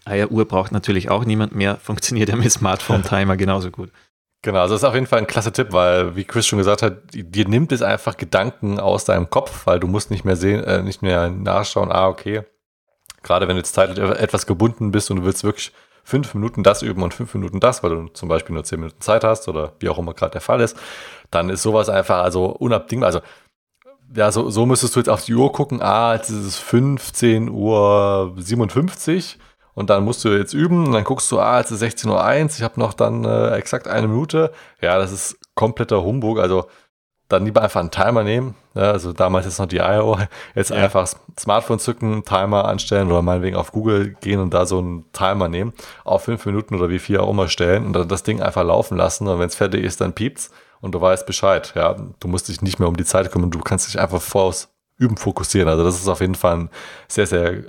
Eieruhr 0.05 0.47
braucht 0.47 0.73
natürlich 0.73 1.11
auch 1.11 1.25
niemand 1.25 1.55
mehr, 1.55 1.77
funktioniert 1.77 2.29
ja 2.29 2.35
mit 2.35 2.51
Smartphone-Timer 2.51 3.37
genauso 3.37 3.71
gut. 3.71 3.91
Genau, 4.43 4.61
also 4.61 4.75
das 4.75 4.83
ist 4.83 4.89
auf 4.89 4.95
jeden 4.95 5.07
Fall 5.07 5.21
ein 5.21 5.27
klasse 5.27 5.53
Tipp, 5.53 5.69
weil, 5.71 6.17
wie 6.17 6.25
Chris 6.25 6.47
schon 6.47 6.59
gesagt 6.59 6.83
hat, 6.83 6.99
dir 7.13 7.49
nimmt 7.49 7.71
es 7.71 7.81
einfach 7.81 8.17
Gedanken 8.17 8.81
aus 8.81 9.05
deinem 9.05 9.31
Kopf, 9.31 9.67
weil 9.67 9.79
du 9.79 9.87
musst 9.87 10.11
nicht 10.11 10.25
mehr 10.25 10.35
sehen, 10.35 10.65
äh, 10.65 10.83
nicht 10.83 11.01
mehr 11.01 11.31
nachschauen, 11.31 11.93
ah, 11.93 12.09
okay, 12.09 12.43
Gerade 13.23 13.47
wenn 13.49 13.57
du 13.57 13.61
jetzt 13.61 13.75
zeitlich 13.75 13.99
etwas 13.99 14.47
gebunden 14.47 14.91
bist 14.91 15.11
und 15.11 15.19
du 15.19 15.25
willst 15.25 15.45
wirklich 15.45 15.73
fünf 16.05 16.35
Minuten 16.35 16.63
das 16.63 16.83
üben 16.83 17.03
und 17.03 17.15
fünf 17.15 17.35
Minuten 17.35 17.61
das, 17.61 17.83
weil 17.83 17.91
du 17.91 18.09
zum 18.09 18.29
Beispiel 18.29 18.55
nur 18.55 18.65
zehn 18.65 18.81
Minuten 18.81 19.01
Zeit 19.01 19.23
hast 19.23 19.49
oder 19.49 19.73
wie 19.79 19.89
auch 19.89 19.99
immer 19.99 20.15
gerade 20.15 20.33
der 20.33 20.41
Fall 20.41 20.61
ist, 20.61 20.77
dann 21.31 21.49
ist 21.49 21.63
sowas 21.63 21.89
einfach 21.89 22.23
also 22.23 22.47
unabdingbar. 22.47 23.07
Also 23.07 23.21
ja, 24.15 24.31
so, 24.33 24.51
so 24.51 24.67
müsstest 24.67 24.97
du 24.97 25.01
jetzt 25.01 25.09
auf 25.09 25.25
die 25.25 25.35
Uhr 25.35 25.53
gucken, 25.53 25.81
ah, 25.81 26.15
jetzt 26.15 26.31
ist 26.31 26.45
es 26.45 26.59
15 26.59 27.49
Uhr 27.49 28.35
57 28.37 29.39
und 29.75 29.91
dann 29.91 30.05
musst 30.05 30.25
du 30.25 30.29
jetzt 30.31 30.55
üben 30.55 30.87
und 30.87 30.93
dann 30.93 31.05
guckst 31.05 31.31
du, 31.33 31.39
ah, 31.39 31.59
jetzt 31.59 31.71
ist 31.71 31.83
16.01 31.83 32.09
Uhr, 32.09 32.51
ich 32.57 32.63
habe 32.63 32.81
noch 32.81 32.95
dann 32.95 33.25
äh, 33.25 33.55
exakt 33.57 33.89
eine 33.89 34.09
Minute. 34.09 34.53
Ja, 34.81 34.99
das 34.99 35.13
ist 35.13 35.39
kompletter 35.55 36.03
Humbug, 36.03 36.39
also 36.39 36.67
dann 37.29 37.45
lieber 37.45 37.63
einfach 37.63 37.81
einen 37.81 37.91
Timer 37.91 38.25
nehmen. 38.25 38.55
Ja, 38.75 38.91
also 38.91 39.13
damals 39.13 39.47
ist 39.47 39.59
noch 39.59 39.67
die 39.67 39.79
IO, 39.79 40.19
jetzt 40.55 40.71
ja. 40.71 40.77
einfach 40.77 41.07
Smartphone 41.39 41.79
zücken, 41.79 42.25
Timer 42.25 42.67
anstellen 42.67 43.09
oder 43.09 43.23
meinetwegen 43.23 43.57
auf 43.57 43.73
Google 43.73 44.17
gehen 44.21 44.41
und 44.41 44.55
da 44.55 44.67
so 44.67 44.79
einen 44.79 45.11
Timer 45.13 45.49
nehmen, 45.49 45.73
auf 46.05 46.25
fünf 46.25 46.45
Minuten 46.47 46.75
oder 46.75 46.89
wie 46.89 46.99
viel 46.99 47.19
auch 47.19 47.31
immer 47.31 47.49
stellen 47.49 47.87
und 47.87 47.93
dann 47.93 48.09
das 48.09 48.23
Ding 48.23 48.41
einfach 48.41 48.65
laufen 48.65 48.97
lassen 48.97 49.29
und 49.29 49.39
wenn 49.39 49.49
es 49.49 49.55
fertig 49.55 49.85
ist, 49.85 50.01
dann 50.01 50.15
piept's 50.15 50.51
und 50.81 50.95
du 50.95 51.01
weißt 51.01 51.27
Bescheid. 51.27 51.73
Ja, 51.75 51.97
du 52.21 52.29
musst 52.29 52.49
dich 52.49 52.63
nicht 52.63 52.79
mehr 52.79 52.89
um 52.89 52.97
die 52.97 53.05
Zeit 53.05 53.31
kümmern, 53.31 53.51
du 53.51 53.61
kannst 53.61 53.89
dich 53.89 54.01
einfach 54.01 54.21
voraus 54.21 54.69
üben 54.99 55.17
fokussieren. 55.17 55.69
Also 55.69 55.85
das 55.85 55.97
ist 55.97 56.09
auf 56.09 56.21
jeden 56.21 56.35
Fall 56.35 56.57
ein 56.57 56.71
sehr, 57.09 57.27
sehr 57.27 57.53
äh, 57.53 57.65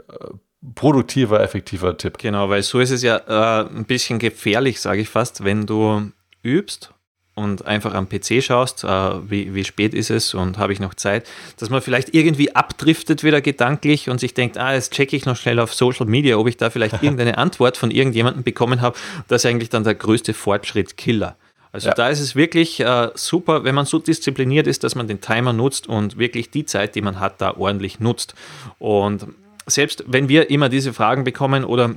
produktiver, 0.76 1.42
effektiver 1.42 1.98
Tipp. 1.98 2.18
Genau, 2.18 2.50
weil 2.50 2.64
so 2.64 2.80
ist 2.80 2.92
es 2.92 3.04
ja 3.04 3.18
äh, 3.18 3.68
ein 3.68 3.86
bisschen 3.86 4.20
gefährlich, 4.20 4.80
sage 4.80 5.02
ich 5.02 5.10
fast, 5.10 5.44
wenn 5.44 5.66
du 5.66 6.12
übst 6.42 6.94
und 7.36 7.66
einfach 7.66 7.94
am 7.94 8.08
PC 8.08 8.44
schaust, 8.44 8.84
äh, 8.84 8.88
wie, 8.88 9.56
wie 9.56 9.64
spät 9.64 9.94
ist 9.94 10.12
es 10.12 10.34
und 10.34 10.58
habe 10.58 10.72
ich 10.72 10.80
noch 10.80 10.94
Zeit, 10.94 11.28
dass 11.58 11.70
man 11.70 11.82
vielleicht 11.82 12.14
irgendwie 12.14 12.56
abdriftet 12.56 13.24
wieder 13.24 13.42
gedanklich 13.42 14.10
und 14.10 14.20
sich 14.20 14.34
denkt, 14.34 14.58
ah, 14.58 14.74
jetzt 14.74 14.94
checke 14.94 15.16
ich 15.16 15.26
noch 15.26 15.36
schnell 15.36 15.60
auf 15.60 15.74
Social 15.74 16.06
Media, 16.06 16.38
ob 16.38 16.48
ich 16.48 16.58
da 16.58 16.70
vielleicht 16.70 16.94
irgendeine 17.02 17.38
Antwort 17.38 17.78
von 17.78 17.92
irgendjemandem 17.92 18.44
bekommen 18.44 18.82
habe. 18.82 18.98
Das 19.28 19.44
ist 19.44 19.50
eigentlich 19.50 19.70
dann 19.70 19.84
der 19.84 19.96
größte 19.96 20.34
Fortschritt 20.34 20.96
Killer. 20.96 21.36
Also 21.72 21.90
ja. 21.90 21.96
da 21.96 22.10
ist 22.10 22.20
es 22.20 22.36
wirklich 22.36 22.80
äh, 22.82 23.10
super, 23.16 23.64
wenn 23.64 23.74
man 23.74 23.88
so 23.88 23.98
diszipliniert 23.98 24.68
ist, 24.68 24.84
dass 24.84 24.94
man 24.94 25.08
den 25.08 25.22
Timer 25.22 25.54
nutzt 25.54 25.88
und 25.88 26.20
wirklich 26.20 26.52
die 26.52 26.66
Zeit, 26.66 26.94
die 26.94 27.02
man 27.02 27.20
hat, 27.20 27.42
da 27.42 27.58
ordentlich 27.58 28.00
nutzt. 28.00 28.36
Und 28.78 29.26
selbst 29.66 30.04
wenn 30.08 30.30
wir 30.30 30.50
immer 30.50 30.70
diese 30.70 30.94
Fragen 30.94 31.24
bekommen 31.24 31.64
oder 31.64 31.96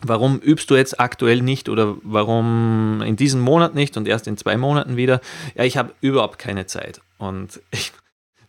warum 0.00 0.38
übst 0.38 0.70
du 0.70 0.76
jetzt 0.76 1.00
aktuell 1.00 1.42
nicht 1.42 1.68
oder 1.68 1.96
warum 2.02 3.02
in 3.04 3.16
diesem 3.16 3.40
Monat 3.40 3.74
nicht 3.74 3.96
und 3.96 4.06
erst 4.06 4.26
in 4.26 4.36
zwei 4.36 4.56
Monaten 4.56 4.96
wieder? 4.96 5.20
Ja, 5.54 5.64
ich 5.64 5.76
habe 5.76 5.92
überhaupt 6.00 6.38
keine 6.38 6.66
Zeit. 6.66 7.00
Und 7.18 7.60
ich, 7.70 7.92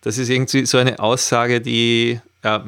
das 0.02 0.18
ist 0.18 0.30
irgendwie 0.30 0.66
so 0.66 0.78
eine 0.78 1.00
Aussage, 1.00 1.62
die, 1.62 2.20
ja, 2.44 2.64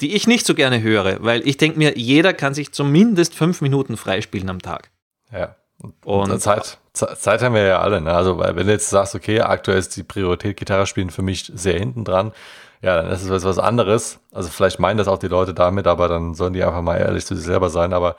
die 0.00 0.14
ich 0.14 0.26
nicht 0.26 0.46
so 0.46 0.54
gerne 0.54 0.80
höre, 0.82 1.22
weil 1.22 1.46
ich 1.46 1.56
denke 1.56 1.78
mir, 1.78 1.98
jeder 1.98 2.32
kann 2.32 2.54
sich 2.54 2.72
zumindest 2.72 3.34
fünf 3.34 3.60
Minuten 3.60 3.96
freispielen 3.96 4.48
am 4.48 4.62
Tag. 4.62 4.90
Ja. 5.32 5.56
Und 6.04 6.40
Zeit, 6.40 6.78
Zeit 6.92 7.42
haben 7.42 7.54
wir 7.54 7.62
ja 7.62 7.80
alle. 7.80 8.00
Ne? 8.00 8.12
Also, 8.12 8.38
weil 8.38 8.56
wenn 8.56 8.66
du 8.66 8.72
jetzt 8.72 8.90
sagst, 8.90 9.14
okay, 9.14 9.40
aktuell 9.40 9.78
ist 9.78 9.96
die 9.96 10.02
Priorität 10.02 10.56
Gitarre 10.56 10.86
spielen 10.86 11.10
für 11.10 11.22
mich 11.22 11.52
sehr 11.54 11.78
hinten 11.78 12.04
dran, 12.04 12.32
ja, 12.80 13.02
dann 13.02 13.10
ist 13.10 13.22
es 13.22 13.44
was 13.44 13.58
anderes. 13.58 14.20
Also 14.32 14.48
vielleicht 14.50 14.78
meinen 14.78 14.98
das 14.98 15.08
auch 15.08 15.18
die 15.18 15.28
Leute 15.28 15.54
damit, 15.54 15.86
aber 15.86 16.08
dann 16.08 16.34
sollen 16.34 16.52
die 16.52 16.62
einfach 16.62 16.82
mal 16.82 16.96
ehrlich 16.96 17.26
zu 17.26 17.34
sich 17.34 17.44
selber 17.44 17.70
sein. 17.70 17.92
Aber 17.92 18.16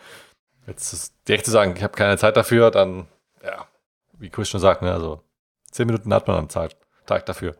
jetzt 0.67 1.13
direkt 1.27 1.45
zu 1.45 1.51
sagen, 1.51 1.73
ich 1.75 1.83
habe 1.83 1.95
keine 1.95 2.17
Zeit 2.17 2.35
dafür, 2.35 2.71
dann, 2.71 3.07
ja, 3.43 3.65
wie 4.17 4.29
Chris 4.29 4.49
schon 4.49 4.59
sagt, 4.59 4.81
ne, 4.81 4.91
also 4.91 5.21
zehn 5.71 5.87
Minuten 5.87 6.13
hat 6.13 6.27
man 6.27 6.37
am 6.37 6.49
Tag, 6.49 6.71
Tag 7.05 7.25
dafür. 7.25 7.55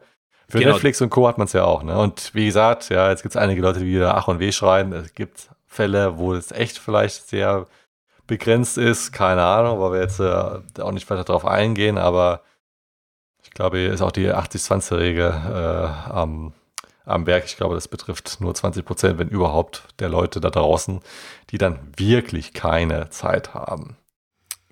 Für 0.49 0.59
genau. 0.59 0.71
Netflix 0.71 0.99
und 1.01 1.09
Co. 1.09 1.27
hat 1.27 1.37
man 1.37 1.45
es 1.45 1.53
ja 1.53 1.63
auch. 1.63 1.83
Ne? 1.83 1.97
Und 1.97 2.33
wie 2.33 2.47
gesagt, 2.47 2.89
ja, 2.89 3.09
jetzt 3.09 3.21
gibt 3.21 3.35
es 3.35 3.41
einige 3.41 3.61
Leute, 3.61 3.79
die 3.79 3.85
wieder 3.85 4.15
Ach 4.17 4.27
und 4.27 4.39
Weh 4.39 4.51
schreien. 4.51 4.91
Es 4.93 5.13
gibt 5.13 5.49
Fälle, 5.67 6.17
wo 6.17 6.33
es 6.33 6.51
echt 6.51 6.79
vielleicht 6.79 7.29
sehr 7.29 7.67
begrenzt 8.25 8.77
ist, 8.77 9.11
keine 9.11 9.43
Ahnung, 9.43 9.79
weil 9.79 9.93
wir 9.93 10.01
jetzt 10.01 10.19
äh, 10.19 10.81
auch 10.81 10.91
nicht 10.91 11.09
weiter 11.09 11.23
darauf 11.23 11.45
eingehen, 11.45 11.97
aber 11.97 12.41
ich 13.43 13.51
glaube, 13.51 13.79
hier 13.79 13.91
ist 13.91 14.01
auch 14.01 14.11
die 14.11 14.31
80-20-Regel 14.31 15.27
äh, 15.27 16.11
am, 16.11 16.53
am 17.09 17.25
Berg. 17.25 17.45
Ich 17.45 17.57
glaube, 17.57 17.75
das 17.75 17.87
betrifft 17.87 18.39
nur 18.39 18.53
20 18.53 18.85
Prozent, 18.85 19.19
wenn 19.19 19.29
überhaupt, 19.29 19.83
der 19.99 20.09
Leute 20.09 20.39
da 20.39 20.49
draußen, 20.49 21.01
die 21.49 21.57
dann 21.57 21.79
wirklich 21.97 22.53
keine 22.53 23.09
Zeit 23.09 23.53
haben. 23.53 23.97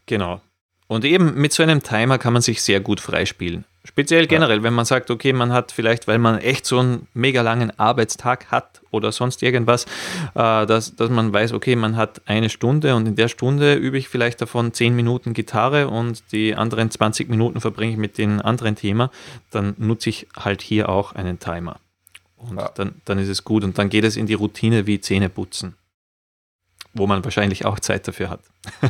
Genau. 0.06 0.42
Und 0.88 1.04
eben 1.04 1.36
mit 1.36 1.52
so 1.52 1.64
einem 1.64 1.84
Timer 1.84 2.18
kann 2.18 2.34
man 2.34 2.42
sich 2.42 2.62
sehr 2.62 2.80
gut 2.80 3.02
freispielen. 3.02 3.66
Speziell 3.84 4.28
generell, 4.28 4.58
ja. 4.58 4.64
wenn 4.64 4.74
man 4.74 4.86
sagt, 4.86 5.12
okay, 5.12 5.32
man 5.32 5.54
hat 5.54 5.72
vielleicht, 5.72 6.08
weil 6.08 6.18
man 6.18 6.40
echt 6.40 6.66
so 6.66 6.80
einen 6.80 7.08
mega 7.14 7.42
langen 7.42 7.78
Arbeitstag 7.80 8.52
hat 8.52 8.82
oder 8.92 9.14
sonst 9.14 9.44
irgendwas, 9.44 9.86
äh, 10.36 10.66
dass, 10.66 10.96
dass 10.96 11.10
man 11.10 11.32
weiß, 11.32 11.54
okay, 11.54 11.76
man 11.78 11.96
hat 11.96 12.22
eine 12.26 12.50
Stunde 12.50 12.96
und 12.96 13.08
in 13.08 13.16
der 13.16 13.30
Stunde 13.30 13.76
übe 13.76 13.98
ich 13.98 14.10
vielleicht 14.10 14.42
davon 14.42 14.74
10 14.74 14.94
Minuten 14.94 15.34
Gitarre 15.34 15.88
und 15.88 16.32
die 16.34 16.56
anderen 16.56 16.92
20 16.92 17.30
Minuten 17.30 17.62
verbringe 17.62 17.94
ich 17.94 17.98
mit 17.98 18.18
dem 18.18 18.42
anderen 18.42 18.76
Thema, 18.76 19.10
dann 19.52 19.74
nutze 19.78 20.10
ich 20.10 20.28
halt 20.38 20.62
hier 20.62 20.90
auch 20.90 21.14
einen 21.14 21.40
Timer. 21.40 21.80
Und 22.38 22.58
ja. 22.58 22.70
dann, 22.76 23.02
dann 23.06 23.20
ist 23.20 23.30
es 23.30 23.44
gut 23.44 23.64
und 23.64 23.78
dann 23.78 23.90
geht 23.90 24.04
es 24.04 24.16
in 24.16 24.28
die 24.28 24.36
Routine 24.36 24.88
wie 24.88 25.02
Zähne 25.02 25.30
putzen 25.30 25.76
wo 26.98 27.08
man 27.08 27.24
wahrscheinlich 27.24 27.66
auch 27.66 27.80
Zeit 27.80 28.08
dafür 28.08 28.30
hat. 28.30 28.42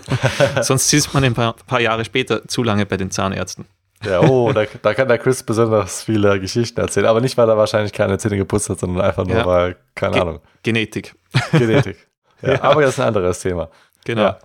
Sonst 0.63 0.89
sitzt 0.89 1.13
man 1.13 1.23
ein 1.23 1.33
paar, 1.33 1.53
paar 1.53 1.79
Jahre 1.79 2.05
später 2.05 2.47
zu 2.47 2.63
lange 2.63 2.85
bei 2.85 2.97
den 2.97 3.11
Zahnärzten. 3.11 3.65
Ja, 4.03 4.21
oh, 4.21 4.53
da, 4.53 4.65
da, 4.81 4.93
kann 4.93 5.07
der 5.07 5.17
Chris 5.17 5.41
besonders 5.41 6.03
viele 6.03 6.39
Geschichten 6.39 6.79
erzählen. 6.79 7.07
Aber 7.07 7.19
nicht, 7.19 7.35
weil 7.35 7.49
er 7.49 7.57
wahrscheinlich 7.57 7.93
keine 7.93 8.17
Zähne 8.19 8.37
geputzt 8.37 8.69
hat, 8.69 8.79
sondern 8.79 9.03
einfach 9.03 9.25
nur, 9.25 9.37
ja. 9.37 9.45
weil, 9.45 9.75
keine 9.95 10.13
Ge 10.13 10.21
Ahnung. 10.21 10.39
Genetik. 10.61 11.15
Genetik. 11.51 12.07
Ja, 12.41 12.51
ja, 12.53 12.63
Aber 12.63 12.81
das 12.81 12.91
ist 12.91 12.99
ein 12.99 13.07
anderes 13.07 13.39
Thema. 13.39 13.69
Genau. 14.05 14.21
Ja. 14.21 14.39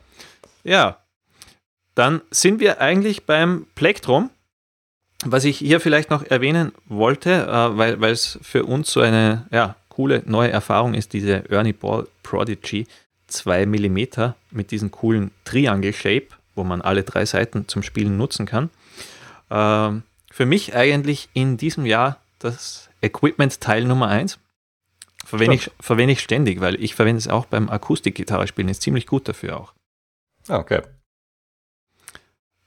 ja. 0.64 0.96
Dann 1.94 2.22
sind 2.30 2.60
wir 2.60 2.80
eigentlich 2.80 3.26
beim 3.26 3.66
Plektrum. 3.74 4.30
Was 5.24 5.44
ich 5.44 5.58
hier 5.58 5.80
vielleicht 5.80 6.10
noch 6.10 6.24
erwähnen 6.24 6.72
wollte, 6.86 7.46
äh, 7.46 7.78
weil 7.78 8.04
es 8.04 8.38
für 8.42 8.64
uns 8.64 8.92
so 8.92 9.00
eine 9.00 9.46
ja, 9.50 9.76
coole 9.88 10.22
neue 10.26 10.50
Erfahrung 10.50 10.94
ist, 10.94 11.12
diese 11.12 11.48
Ernie 11.50 11.72
Ball 11.72 12.06
Prodigy 12.22 12.86
2 13.28 13.66
mm 13.66 14.32
mit 14.50 14.70
diesem 14.70 14.90
coolen 14.90 15.30
Triangle 15.44 15.92
Shape, 15.92 16.28
wo 16.54 16.64
man 16.64 16.80
alle 16.80 17.02
drei 17.02 17.24
Seiten 17.24 17.68
zum 17.68 17.82
Spielen 17.82 18.16
nutzen 18.16 18.46
kann. 18.46 18.70
Ähm, 19.50 20.02
für 20.30 20.46
mich 20.46 20.74
eigentlich 20.74 21.28
in 21.34 21.56
diesem 21.56 21.86
Jahr 21.86 22.18
das 22.38 22.88
Equipment-Teil 23.02 23.84
Nummer 23.84 24.08
1. 24.08 24.38
Verwende 25.24 25.54
ich, 25.54 25.70
verwende 25.78 26.12
ich 26.12 26.20
ständig, 26.20 26.60
weil 26.60 26.82
ich 26.82 26.94
verwende 26.94 27.18
es 27.18 27.28
auch 27.28 27.46
beim 27.46 27.68
Akustikgitarre 27.68 28.46
spielen. 28.46 28.68
Ist 28.68 28.82
ziemlich 28.82 29.06
gut 29.06 29.28
dafür 29.28 29.60
auch. 29.60 29.72
Ah, 30.48 30.58
okay. 30.58 30.82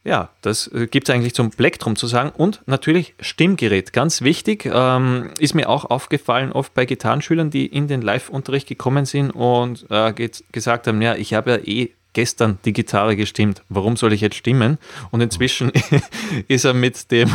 Ja, 0.06 0.30
das 0.42 0.68
äh, 0.68 0.86
gibt 0.86 1.10
es 1.10 1.16
eigentlich 1.16 1.34
zum 1.34 1.50
Plektrum 1.50 1.96
zu 1.96 2.06
sagen. 2.06 2.30
Und 2.30 2.62
natürlich 2.68 3.16
Stimmgerät, 3.20 3.92
ganz 3.92 4.22
wichtig. 4.22 4.70
Ähm, 4.72 5.32
ist 5.40 5.56
mir 5.56 5.68
auch 5.68 5.86
aufgefallen, 5.86 6.52
oft 6.52 6.76
bei 6.76 6.86
Gitarrenschülern, 6.86 7.50
die 7.50 7.66
in 7.66 7.88
den 7.88 8.04
Live-Unterricht 8.04 8.68
gekommen 8.68 9.06
sind 9.06 9.32
und 9.32 9.88
äh, 9.90 10.14
gesagt 10.52 10.86
haben, 10.86 11.02
ja, 11.02 11.16
ich 11.16 11.34
habe 11.34 11.52
ja 11.52 11.58
eh 11.58 11.92
gestern 12.14 12.60
die 12.66 12.74
Gitarre 12.74 13.16
gestimmt. 13.16 13.64
Warum 13.68 13.98
soll 13.98 14.14
ich 14.14 14.22
jetzt 14.22 14.36
stimmen? 14.36 14.78
Und 15.10 15.22
inzwischen 15.22 15.72
ist 16.48 16.66
er 16.66 16.76
mit 16.76 17.10
dem, 17.10 17.32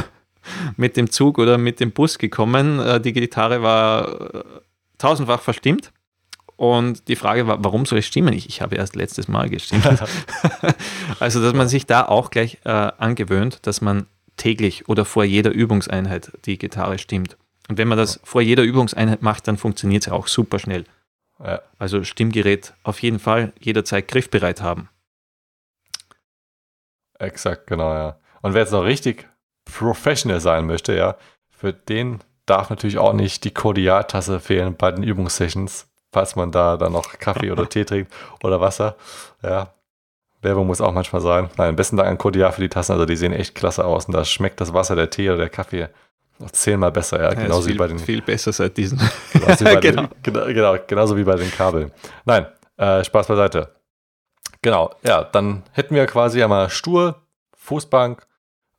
mit 0.76 0.96
dem 0.96 1.10
Zug 1.10 1.38
oder 1.38 1.58
mit 1.58 1.80
dem 1.80 1.90
Bus 1.90 2.18
gekommen. 2.18 2.78
Äh, 2.78 3.00
die 3.00 3.12
Gitarre 3.12 3.62
war 3.62 4.34
äh, 4.34 4.44
tausendfach 4.96 5.40
verstimmt. 5.40 5.92
Und 6.60 7.08
die 7.08 7.16
Frage 7.16 7.46
war, 7.46 7.64
warum 7.64 7.86
soll 7.86 8.00
ich 8.00 8.06
stimmen? 8.06 8.34
Ich, 8.34 8.46
ich 8.46 8.60
habe 8.60 8.76
erst 8.76 8.94
letztes 8.94 9.28
Mal 9.28 9.48
gestimmt. 9.48 9.86
also, 11.18 11.40
dass 11.40 11.54
man 11.54 11.68
sich 11.68 11.86
da 11.86 12.04
auch 12.04 12.30
gleich 12.30 12.58
äh, 12.64 12.68
angewöhnt, 12.68 13.66
dass 13.66 13.80
man 13.80 14.04
täglich 14.36 14.86
oder 14.86 15.06
vor 15.06 15.24
jeder 15.24 15.52
Übungseinheit 15.52 16.32
die 16.44 16.58
Gitarre 16.58 16.98
stimmt. 16.98 17.38
Und 17.70 17.78
wenn 17.78 17.88
man 17.88 17.96
das 17.96 18.20
vor 18.24 18.42
jeder 18.42 18.62
Übungseinheit 18.62 19.22
macht, 19.22 19.48
dann 19.48 19.56
funktioniert 19.56 20.06
es 20.06 20.12
auch 20.12 20.26
super 20.26 20.58
schnell. 20.58 20.84
Ja. 21.42 21.62
Also 21.78 22.04
Stimmgerät 22.04 22.74
auf 22.82 23.00
jeden 23.00 23.20
Fall 23.20 23.54
jederzeit 23.58 24.06
griffbereit 24.06 24.60
haben. 24.60 24.90
Exakt, 27.18 27.68
genau, 27.68 27.94
ja. 27.94 28.18
Und 28.42 28.52
wer 28.52 28.60
jetzt 28.60 28.72
noch 28.72 28.84
richtig 28.84 29.26
professional 29.64 30.40
sein 30.40 30.66
möchte, 30.66 30.94
ja, 30.94 31.16
für 31.48 31.72
den 31.72 32.18
darf 32.44 32.68
natürlich 32.68 32.98
auch 32.98 33.14
nicht 33.14 33.44
die 33.44 33.54
Kodialtasse 33.54 34.40
fehlen 34.40 34.76
bei 34.76 34.92
den 34.92 35.04
Übungssessions, 35.04 35.89
falls 36.12 36.36
man 36.36 36.50
da 36.50 36.76
dann 36.76 36.92
noch 36.92 37.18
Kaffee 37.18 37.50
oder 37.50 37.68
Tee 37.68 37.84
trinkt 37.84 38.12
oder 38.42 38.60
Wasser. 38.60 38.96
Ja, 39.42 39.68
Werbung 40.42 40.66
muss 40.66 40.80
auch 40.80 40.92
manchmal 40.92 41.22
sein. 41.22 41.50
Nein, 41.56 41.76
besten 41.76 41.96
Dank 41.96 42.08
an 42.08 42.18
Kodial 42.18 42.52
für 42.52 42.62
die 42.62 42.68
Tassen, 42.68 42.92
also 42.92 43.04
die 43.04 43.16
sehen 43.16 43.32
echt 43.32 43.54
klasse 43.54 43.84
aus 43.84 44.06
und 44.06 44.14
da 44.14 44.24
schmeckt 44.24 44.60
das 44.60 44.72
Wasser, 44.72 44.96
der 44.96 45.10
Tee 45.10 45.28
oder 45.28 45.38
der 45.38 45.48
Kaffee 45.50 45.88
noch 46.38 46.50
zehnmal 46.50 46.90
besser, 46.90 47.18
ja. 47.18 47.28
ja 47.28 47.34
genauso 47.34 47.66
viel, 47.66 47.74
wie 47.74 47.78
bei 47.78 47.86
den. 47.88 47.98
Viel 47.98 48.22
besser 48.22 48.52
seit 48.52 48.76
diesen. 48.76 48.98
Genauso 49.32 49.64
wie 49.66 49.76
genau. 49.80 50.08
Den, 50.24 50.54
genau, 50.54 50.76
genauso 50.86 51.16
wie 51.16 51.24
bei 51.24 51.36
den 51.36 51.50
Kabeln. 51.50 51.92
Nein, 52.24 52.46
äh, 52.78 53.04
Spaß 53.04 53.26
beiseite. 53.26 53.68
Genau, 54.62 54.94
ja, 55.02 55.24
dann 55.24 55.62
hätten 55.72 55.94
wir 55.94 56.06
quasi 56.06 56.42
einmal 56.42 56.70
Stuhl, 56.70 57.14
Fußbank, 57.56 58.26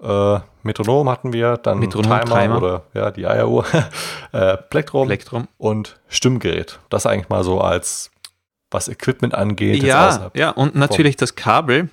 äh, 0.02 0.40
Metronom 0.64 1.10
hatten 1.10 1.34
wir, 1.34 1.58
dann 1.58 1.80
Metronom, 1.80 2.20
Timer, 2.22 2.40
Timer. 2.42 2.58
oder 2.58 2.84
ja, 2.94 3.12
die 3.12 3.26
Eieruhr, 3.28 3.66
äh, 4.32 4.58
Plektrum, 4.58 5.08
Plektrum. 5.08 5.48
und 5.58 6.00
Stimmgerät. 6.08 6.80
Das 6.90 7.06
eigentlich 7.06 7.30
mal 7.30 7.44
so 7.44 7.60
als 7.62 8.12
was 8.70 8.88
Equipment 8.88 9.34
angeht. 9.36 9.84
Ja, 9.84 10.32
ja, 10.34 10.50
und 10.52 10.76
natürlich 10.76 11.16
das 11.18 11.36
Kabel. 11.36 11.90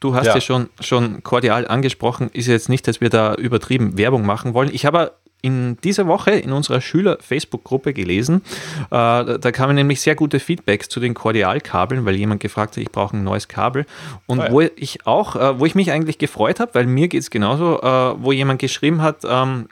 Du 0.00 0.14
hast 0.14 0.26
ja, 0.26 0.34
Ja. 0.34 0.40
schon, 0.40 0.68
schon 0.80 1.22
kordial 1.22 1.66
angesprochen, 1.66 2.28
ist 2.32 2.48
jetzt 2.48 2.68
nicht, 2.68 2.86
dass 2.86 3.00
wir 3.00 3.08
da 3.10 3.34
übertrieben 3.34 3.96
Werbung 3.96 4.26
machen 4.26 4.52
wollen. 4.52 4.68
Ich 4.72 4.84
habe 4.84 5.12
in 5.42 5.76
dieser 5.82 6.06
Woche 6.06 6.32
in 6.32 6.52
unserer 6.52 6.80
Schüler-Facebook-Gruppe 6.80 7.92
gelesen, 7.92 8.42
äh, 8.90 9.38
da, 9.38 9.52
kamen 9.52 9.76
nämlich 9.76 10.00
sehr 10.00 10.14
gute 10.14 10.40
Feedbacks 10.40 10.88
zu 10.88 10.98
den 10.98 11.14
Kordialkabeln, 11.14 12.04
weil 12.04 12.16
jemand 12.16 12.40
gefragt 12.40 12.76
hat, 12.76 12.82
ich 12.82 12.90
brauche 12.90 13.16
ein 13.16 13.24
neues 13.24 13.48
Kabel. 13.48 13.86
Und 14.26 14.40
Ah 14.40 14.46
ja. 14.46 14.52
wo 14.52 14.60
ich 14.60 15.06
auch, 15.06 15.36
äh, 15.36 15.58
wo 15.60 15.66
ich 15.66 15.74
mich 15.74 15.92
eigentlich 15.92 16.18
gefreut 16.18 16.60
habe, 16.60 16.74
weil 16.74 16.86
mir 16.86 17.08
geht 17.08 17.20
es 17.20 17.30
genauso, 17.30 17.80
äh, 17.80 18.14
wo 18.22 18.32
jemand 18.32 18.60
geschrieben 18.60 19.02
hat, 19.02 19.22
ähm, 19.24 19.68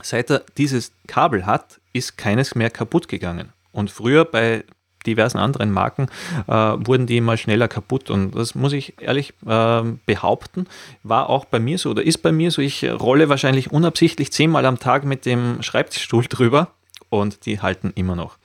seit 0.00 0.30
er 0.30 0.42
dieses 0.56 0.92
Kabel 1.06 1.46
hat, 1.46 1.80
ist 1.92 2.16
keines 2.16 2.54
mehr 2.54 2.70
kaputt 2.70 3.08
gegangen. 3.08 3.52
Und 3.72 3.90
früher 3.90 4.24
bei 4.24 4.64
diversen 5.02 5.38
anderen 5.38 5.70
Marken 5.70 6.08
äh, 6.46 6.52
wurden 6.52 7.06
die 7.06 7.20
mal 7.20 7.36
schneller 7.36 7.68
kaputt. 7.68 8.10
Und 8.10 8.34
das 8.34 8.54
muss 8.54 8.72
ich 8.72 8.94
ehrlich 9.00 9.34
ähm, 9.46 10.00
behaupten, 10.06 10.66
war 11.02 11.28
auch 11.30 11.44
bei 11.44 11.58
mir 11.58 11.78
so 11.78 11.90
oder 11.90 12.02
ist 12.02 12.18
bei 12.18 12.32
mir 12.32 12.50
so. 12.50 12.62
Ich 12.62 12.84
rolle 12.84 13.28
wahrscheinlich 13.28 13.72
unabsichtlich 13.72 14.32
zehnmal 14.32 14.66
am 14.66 14.78
Tag 14.78 15.04
mit 15.04 15.26
dem 15.26 15.62
Schreibtischstuhl 15.62 16.24
drüber 16.28 16.68
und 17.08 17.46
die 17.46 17.60
halten 17.60 17.92
immer 17.94 18.16
noch. 18.16 18.36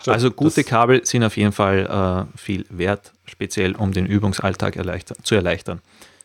Stimmt, 0.00 0.14
also 0.14 0.30
gute 0.30 0.64
Kabel 0.64 1.04
sind 1.04 1.24
auf 1.24 1.36
jeden 1.36 1.52
Fall 1.52 2.26
äh, 2.34 2.38
viel 2.38 2.64
wert, 2.70 3.12
speziell 3.24 3.74
um 3.74 3.92
den 3.92 4.06
Übungsalltag 4.06 4.76
erleichter 4.76 5.16
zu 5.22 5.34
erleichtern. 5.34 5.80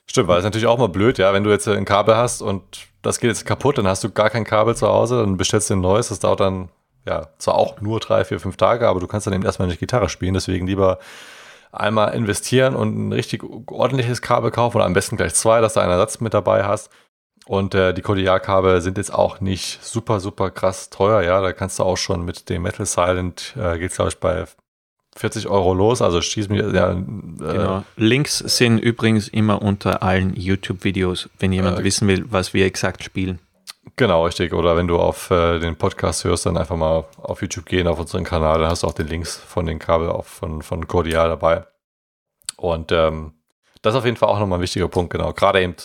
Stimmt, 0.06 0.28
weil 0.28 0.40
es 0.40 0.44
natürlich 0.44 0.68
auch 0.68 0.78
mal 0.78 0.90
blöd, 0.90 1.18
ja, 1.18 1.34
wenn 1.34 1.44
du 1.44 1.50
jetzt 1.50 1.68
ein 1.68 1.86
Kabel 1.86 2.16
hast 2.16 2.42
und 2.42 2.62
das 3.02 3.20
geht 3.20 3.30
jetzt 3.30 3.46
kaputt, 3.46 3.78
dann 3.78 3.88
hast 3.88 4.04
du 4.04 4.12
gar 4.12 4.30
kein 4.30 4.44
Kabel 4.44 4.76
zu 4.76 4.88
Hause, 4.88 5.22
dann 5.22 5.38
bestellst 5.38 5.70
du 5.70 5.76
ein 5.76 5.82
neues, 5.82 6.10
das 6.10 6.20
dauert 6.20 6.42
dann 6.42 6.70
ja 7.06 7.28
zwar 7.38 7.56
auch 7.56 7.82
nur 7.82 8.00
drei, 8.00 8.24
vier, 8.26 8.40
fünf 8.40 8.58
Tage, 8.58 8.88
aber 8.88 9.00
du 9.00 9.08
kannst 9.08 9.28
dann 9.28 9.34
eben 9.34 9.46
erstmal 9.46 9.68
nicht 9.68 9.80
Gitarre 9.80 10.10
spielen, 10.10 10.34
deswegen 10.34 10.68
lieber 10.68 11.00
einmal 11.72 12.14
investieren 12.14 12.76
und 12.76 12.98
ein 12.98 13.14
richtig 13.14 13.44
ordentliches 13.68 14.22
Kabel 14.22 14.52
kaufen 14.52 14.78
oder 14.78 14.86
am 14.86 14.94
besten 14.94 15.18
gleich 15.18 15.34
zwei, 15.34 15.62
dass 15.62 15.74
du 15.76 15.80
einen 15.80 15.92
Ersatz 15.92 16.20
mit 16.20 16.34
dabei 16.34 16.66
hast. 16.66 16.90
Und 17.48 17.74
äh, 17.74 17.94
die 17.94 18.02
Cordial-Kabel 18.02 18.82
sind 18.82 18.98
jetzt 18.98 19.14
auch 19.14 19.42
nicht 19.42 19.84
super, 19.84 20.20
super 20.20 20.52
krass 20.52 20.90
teuer, 20.90 21.22
ja, 21.24 21.42
da 21.42 21.54
kannst 21.54 21.80
du 21.80 21.84
auch 21.84 21.98
schon 21.98 22.24
mit 22.24 22.50
dem 22.50 22.62
Metal 22.62 22.86
Silent, 22.86 23.56
äh, 23.58 23.80
geht's 23.80 23.96
glaube 23.96 24.10
ich 24.10 24.20
bei 24.20 24.46
40 25.16 25.48
Euro 25.48 25.74
los, 25.74 26.02
also 26.02 26.22
schieß 26.22 26.50
mich, 26.50 26.62
ja, 26.62 26.92
äh, 26.92 26.96
Genau. 26.96 27.84
Links 27.98 28.38
sind 28.38 28.78
übrigens 28.78 29.28
immer 29.28 29.62
unter 29.62 30.04
allen 30.04 30.36
YouTube-Videos, 30.36 31.30
wenn 31.40 31.52
jemand 31.52 31.80
Äh, 31.80 31.84
wissen 31.84 32.08
will, 32.08 32.26
was 32.30 32.54
wir 32.54 32.66
exakt 32.66 33.04
spielen. 33.04 33.40
Genau, 33.96 34.26
richtig. 34.26 34.54
Oder 34.54 34.76
wenn 34.78 34.88
du 34.88 34.98
auf 34.98 35.30
äh, 35.32 35.60
den 35.60 35.76
Podcast 35.76 36.24
hörst, 36.24 36.46
dann 36.46 36.58
einfach 36.58 36.76
mal 36.76 37.06
auf 37.18 37.42
YouTube 37.42 37.66
gehen, 37.66 37.88
auf 37.88 38.00
unseren 38.00 38.24
Kanal, 38.24 38.60
dann 38.60 38.70
hast 38.70 38.84
du 38.84 38.88
auch 38.88 38.94
den 38.94 39.08
Links 39.08 39.36
von 39.36 39.66
den 39.66 39.80
Kabel 39.80 40.10
auf, 40.10 40.28
von, 40.28 40.62
von 40.62 40.88
Cordial 40.88 41.30
dabei. 41.30 41.66
Und 42.58 42.92
ähm, 42.92 43.34
das 43.82 43.94
ist 43.94 44.00
auf 44.00 44.06
jeden 44.06 44.18
Fall 44.18 44.30
auch 44.30 44.40
nochmal 44.40 44.60
ein 44.60 44.62
wichtiger 44.62 44.88
Punkt, 44.88 45.12
genau. 45.12 45.34
Gerade 45.34 45.62
eben, 45.62 45.76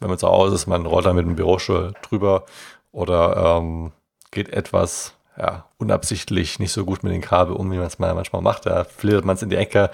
wenn 0.00 0.08
man 0.08 0.18
zu 0.18 0.28
Hause 0.28 0.54
ist, 0.54 0.66
man 0.66 0.86
rollt 0.86 1.06
da 1.06 1.12
mit 1.12 1.26
dem 1.26 1.36
Bürostuhl 1.36 1.92
drüber 2.02 2.44
oder 2.92 3.58
ähm, 3.58 3.92
geht 4.30 4.50
etwas 4.50 5.14
ja, 5.38 5.64
unabsichtlich 5.78 6.58
nicht 6.58 6.72
so 6.72 6.84
gut 6.84 7.02
mit 7.02 7.12
den 7.12 7.22
Kabel 7.22 7.56
um, 7.56 7.70
wie 7.72 7.76
man 7.76 7.86
es 7.86 7.98
mal 7.98 8.14
manchmal 8.14 8.42
macht. 8.42 8.66
Da 8.66 8.84
flittert 8.84 9.24
man 9.24 9.36
es 9.36 9.42
in 9.42 9.50
die 9.50 9.56
Ecke 9.56 9.90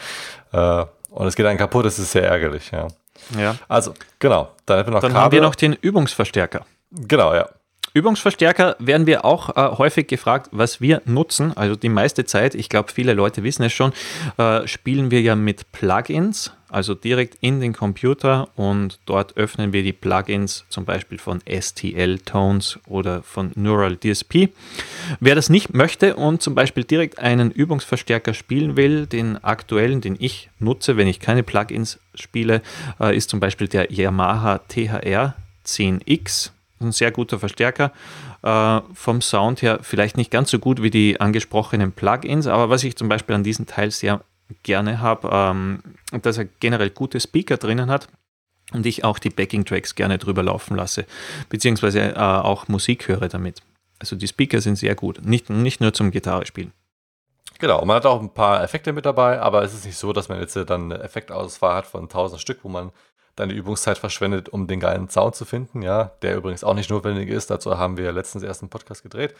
äh, 0.52 0.84
und 1.10 1.26
es 1.26 1.36
geht 1.36 1.46
dann 1.46 1.56
kaputt, 1.56 1.86
das 1.86 1.98
ist 1.98 2.12
sehr 2.12 2.28
ärgerlich, 2.28 2.70
ja. 2.70 2.88
Ja. 3.36 3.56
Also, 3.68 3.94
genau. 4.18 4.50
Dann 4.66 4.78
hätten 4.78 4.90
wir 4.90 4.94
noch 4.94 5.00
Dann 5.00 5.12
Kabel. 5.12 5.24
haben 5.24 5.32
wir 5.32 5.40
noch 5.42 5.54
den 5.54 5.72
Übungsverstärker. 5.74 6.64
Genau, 6.90 7.35
ja. 7.35 7.49
Übungsverstärker 7.95 8.76
werden 8.78 9.07
wir 9.07 9.25
auch 9.25 9.57
äh, 9.57 9.76
häufig 9.76 10.07
gefragt, 10.07 10.50
was 10.52 10.80
wir 10.80 11.02
nutzen. 11.04 11.57
Also 11.57 11.75
die 11.75 11.88
meiste 11.88 12.25
Zeit, 12.25 12.54
ich 12.54 12.68
glaube, 12.68 12.92
viele 12.92 13.14
Leute 13.14 13.42
wissen 13.42 13.62
es 13.64 13.73
schon, 13.73 13.92
äh, 14.37 14.66
spielen 14.66 15.11
wir 15.11 15.21
ja 15.21 15.35
mit 15.35 15.73
Plugins, 15.73 16.52
also 16.68 16.95
direkt 16.95 17.38
in 17.40 17.61
den 17.61 17.73
Computer 17.73 18.48
und 18.57 19.01
dort 19.07 19.37
öffnen 19.37 19.72
wir 19.72 19.83
die 19.83 19.94
Plugins 19.94 20.66
zum 20.68 20.85
Beispiel 20.85 21.18
von 21.18 21.40
STL 21.48 22.18
Tones 22.18 22.79
oder 22.87 23.22
von 23.22 23.53
Neural 23.55 23.96
DSP. 23.96 24.51
Wer 25.18 25.35
das 25.35 25.48
nicht 25.48 25.72
möchte 25.72 26.14
und 26.14 26.42
zum 26.42 26.55
Beispiel 26.55 26.85
direkt 26.85 27.18
einen 27.18 27.51
Übungsverstärker 27.51 28.35
spielen 28.35 28.77
will, 28.77 29.07
den 29.07 29.42
aktuellen, 29.42 30.03
den 30.03 30.16
ich 30.18 30.51
nutze, 30.59 30.98
wenn 30.98 31.09
ich 31.09 31.20
keine 31.20 31.42
Plugins 31.42 31.98
spiele, 32.14 32.61
äh, 33.01 33.16
ist 33.16 33.31
zum 33.31 33.40
Beispiel 33.40 33.66
der 33.66 33.90
Yamaha 33.90 34.59
THR 34.59 35.35
10X 35.64 36.53
ein 36.80 36.92
sehr 36.92 37.10
guter 37.10 37.38
Verstärker. 37.38 37.92
Äh, 38.42 38.80
vom 38.94 39.20
Sound 39.20 39.62
her 39.62 39.80
vielleicht 39.82 40.16
nicht 40.16 40.30
ganz 40.30 40.50
so 40.50 40.58
gut 40.58 40.82
wie 40.82 40.90
die 40.90 41.20
angesprochenen 41.20 41.92
Plugins, 41.92 42.46
aber 42.46 42.70
was 42.70 42.84
ich 42.84 42.96
zum 42.96 43.08
Beispiel 43.08 43.34
an 43.34 43.44
diesem 43.44 43.66
Teil 43.66 43.90
sehr 43.90 44.22
gerne 44.62 45.00
habe, 45.00 45.28
ähm, 45.32 45.82
dass 46.22 46.38
er 46.38 46.46
generell 46.46 46.90
gute 46.90 47.20
Speaker 47.20 47.56
drinnen 47.56 47.90
hat 47.90 48.08
und 48.72 48.86
ich 48.86 49.04
auch 49.04 49.18
die 49.18 49.30
Backing-Tracks 49.30 49.94
gerne 49.94 50.18
drüber 50.18 50.42
laufen 50.42 50.76
lasse, 50.76 51.06
beziehungsweise 51.48 52.00
äh, 52.00 52.16
auch 52.16 52.68
Musik 52.68 53.08
höre 53.08 53.28
damit. 53.28 53.62
Also 53.98 54.16
die 54.16 54.28
Speaker 54.28 54.60
sind 54.60 54.76
sehr 54.76 54.94
gut, 54.94 55.24
nicht, 55.24 55.50
nicht 55.50 55.80
nur 55.80 55.92
zum 55.92 56.10
Gitarre 56.10 56.46
spielen. 56.46 56.72
Genau, 57.58 57.84
man 57.84 57.96
hat 57.96 58.06
auch 58.06 58.20
ein 58.20 58.32
paar 58.32 58.62
Effekte 58.62 58.92
mit 58.92 59.04
dabei, 59.04 59.40
aber 59.40 59.62
es 59.62 59.74
ist 59.74 59.84
nicht 59.84 59.98
so, 59.98 60.12
dass 60.12 60.28
man 60.28 60.38
jetzt 60.40 60.54
dann 60.54 60.92
eine 60.92 61.02
Effektauswahl 61.02 61.74
hat 61.74 61.86
von 61.86 62.02
1000 62.02 62.40
Stück, 62.40 62.60
wo 62.62 62.68
man 62.68 62.92
die 63.46 63.55
Übungszeit 63.55 63.98
verschwendet, 63.98 64.48
um 64.48 64.66
den 64.66 64.81
geilen 64.81 65.09
Sound 65.09 65.35
zu 65.37 65.44
finden, 65.44 65.83
ja, 65.83 66.12
der 66.22 66.37
übrigens 66.37 66.64
auch 66.64 66.74
nicht 66.74 66.90
notwendig 66.90 67.29
ist. 67.29 67.51
Dazu 67.51 67.79
haben 67.79 67.96
wir 67.96 68.11
letztens 68.12 68.42
erst 68.42 68.62
einen 68.62 68.70
Podcast 68.70 69.03
gedreht. 69.03 69.35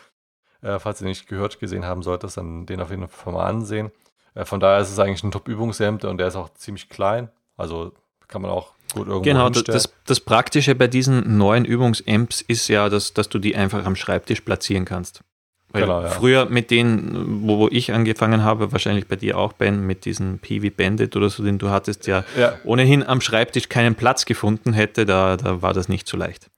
Äh, 0.63 0.79
falls 0.79 1.01
ihr 1.01 1.07
nicht 1.07 1.27
gehört, 1.29 1.59
gesehen 1.59 1.85
haben 1.85 2.03
solltest, 2.03 2.37
dann 2.37 2.67
den 2.67 2.81
auf 2.81 2.91
jeden 2.91 3.09
Fall 3.09 3.33
mal 3.33 3.47
ansehen. 3.47 3.91
Äh, 4.35 4.45
von 4.45 4.61
daher 4.61 4.81
ist 4.81 4.91
es 4.91 4.99
eigentlich 4.99 5.23
ein 5.25 5.31
Top-Übungshemd 5.31 6.05
und 6.05 6.19
der 6.19 6.29
ist 6.29 6.37
auch 6.37 6.51
ziemlich 6.55 6.89
klein. 6.89 7.29
Also 7.57 7.93
kann 8.29 8.43
man 8.43 8.51
auch 8.51 8.73
gut 8.93 9.07
irgendwo 9.07 9.23
Genau, 9.23 9.45
hinstellen. 9.47 9.75
das, 9.75 9.93
das 10.05 10.21
Praktische 10.21 10.75
bei 10.75 10.87
diesen 10.87 11.39
neuen 11.39 11.65
Übungsamps 11.65 12.41
ist 12.43 12.69
ja, 12.69 12.89
dass, 12.89 13.15
dass 13.15 13.29
du 13.29 13.39
die 13.39 13.57
einfach 13.57 13.85
am 13.85 13.97
Schreibtisch 13.97 14.43
platzieren 14.43 14.85
kannst. 14.85 15.23
Weil 15.71 15.83
Genau, 15.83 16.01
ja. 16.01 16.09
früher 16.09 16.47
mit 16.47 16.71
denen, 16.71 17.47
wo, 17.47 17.59
wo 17.59 17.69
ich 17.69 17.93
angefangen 17.93 18.43
habe, 18.43 18.73
wahrscheinlich 18.73 19.07
bei 19.07 19.17
dir 19.17 19.37
auch, 19.37 19.53
Ben, 19.53 19.87
mit 19.87 20.07
diesem 20.07 20.39
PV 20.39 20.69
Bandit 20.75 21.15
oder 21.15 21.29
so, 21.29 21.43
den 21.43 21.59
du 21.59 21.69
hattest, 21.69 22.07
ja, 22.07 22.25
Ja. 22.39 22.55
ohnehin 22.65 23.07
am 23.07 23.21
Schreibtisch 23.21 23.69
keinen 23.69 23.95
Platz 23.95 24.25
gefunden 24.25 24.73
hätte, 24.73 25.05
da, 25.05 25.37
da 25.37 25.61
war 25.61 25.75
das 25.75 25.89
nicht 25.89 26.09
so 26.09 26.17
leicht. 26.17 26.49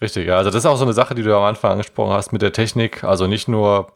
Richtig, 0.00 0.26
ja. 0.26 0.36
Also 0.36 0.50
das 0.50 0.58
ist 0.64 0.66
auch 0.66 0.76
so 0.76 0.84
eine 0.84 0.92
Sache, 0.94 1.14
die 1.14 1.22
du 1.22 1.34
am 1.36 1.44
Anfang 1.44 1.72
angesprochen 1.72 2.12
hast 2.12 2.32
mit 2.32 2.42
der 2.42 2.52
Technik. 2.52 3.04
Also 3.04 3.26
nicht 3.28 3.46
nur 3.48 3.92